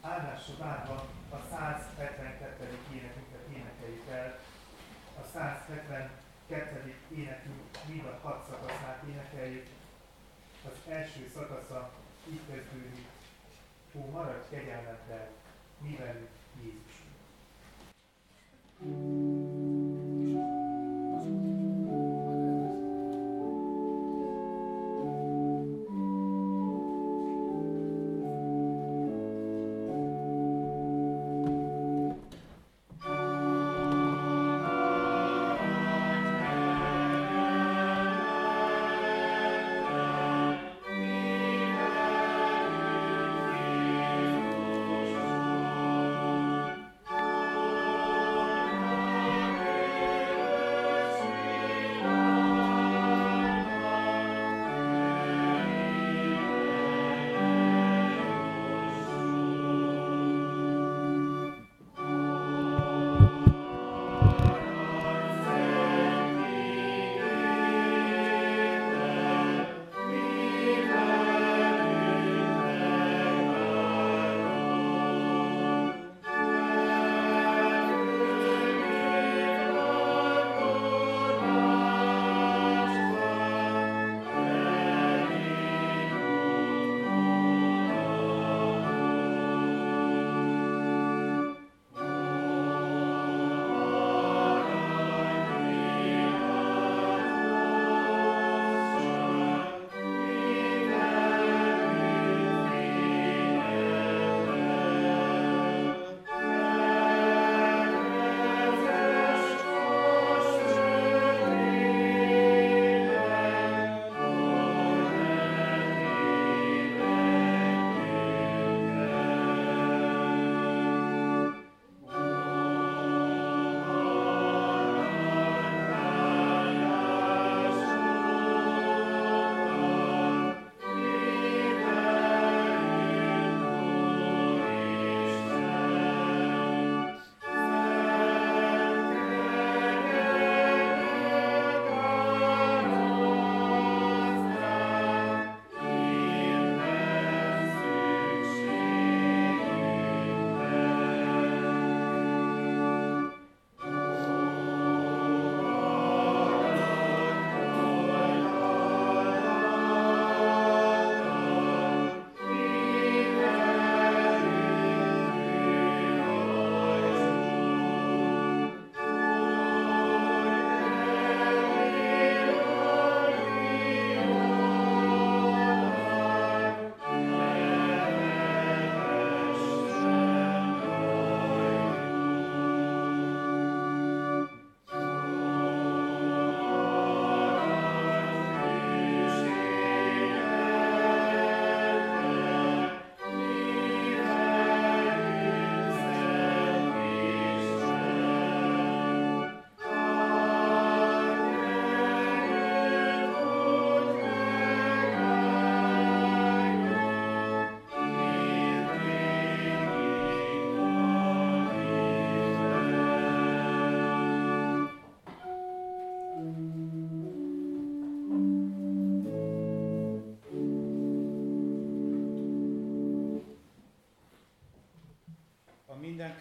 Áldásra 0.00 0.56
várva 0.56 0.94
a 1.30 1.38
172. 1.50 2.78
énekünket 2.94 3.46
énekeljük 3.48 4.08
el. 4.08 4.38
A 5.20 5.24
172. 6.52 7.16
énekünk 7.16 7.60
mind 7.88 8.04
a 8.04 8.18
hat 8.22 8.46
szakaszát 8.50 9.02
énekeljük. 9.08 9.66
Az 10.64 10.92
első 10.92 11.30
szakasza 11.34 11.90
így 12.32 12.40
kezdődik. 12.48 13.06
Ó, 13.94 14.10
maradj 14.10 14.48
kegyelmeddel, 14.50 15.28
mi 15.78 15.96
velük 15.96 16.28
Jézus. 16.62 16.91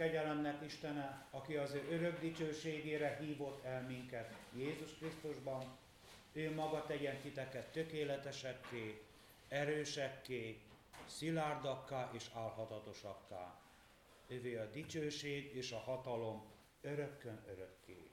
Mindennek 0.01 0.61
Istene, 0.65 1.25
aki 1.31 1.55
az 1.55 1.73
ő 1.73 1.87
örök 1.89 2.19
dicsőségére 2.19 3.17
hívott 3.19 3.63
el 3.63 3.81
minket 3.81 4.33
Jézus 4.55 4.93
Krisztusban, 4.93 5.77
ő 6.33 6.53
maga 6.53 6.85
tegyen 6.85 7.19
titeket 7.19 7.71
tökéletesekké, 7.71 9.01
erősekké, 9.47 10.59
szilárdakká 11.05 12.09
és 12.13 12.29
álhatatosakká. 12.33 13.59
Ővé 14.27 14.55
a 14.55 14.69
dicsőség 14.69 15.55
és 15.55 15.71
a 15.71 15.77
hatalom 15.77 16.43
örökkön 16.81 17.43
örökké. 17.47 18.10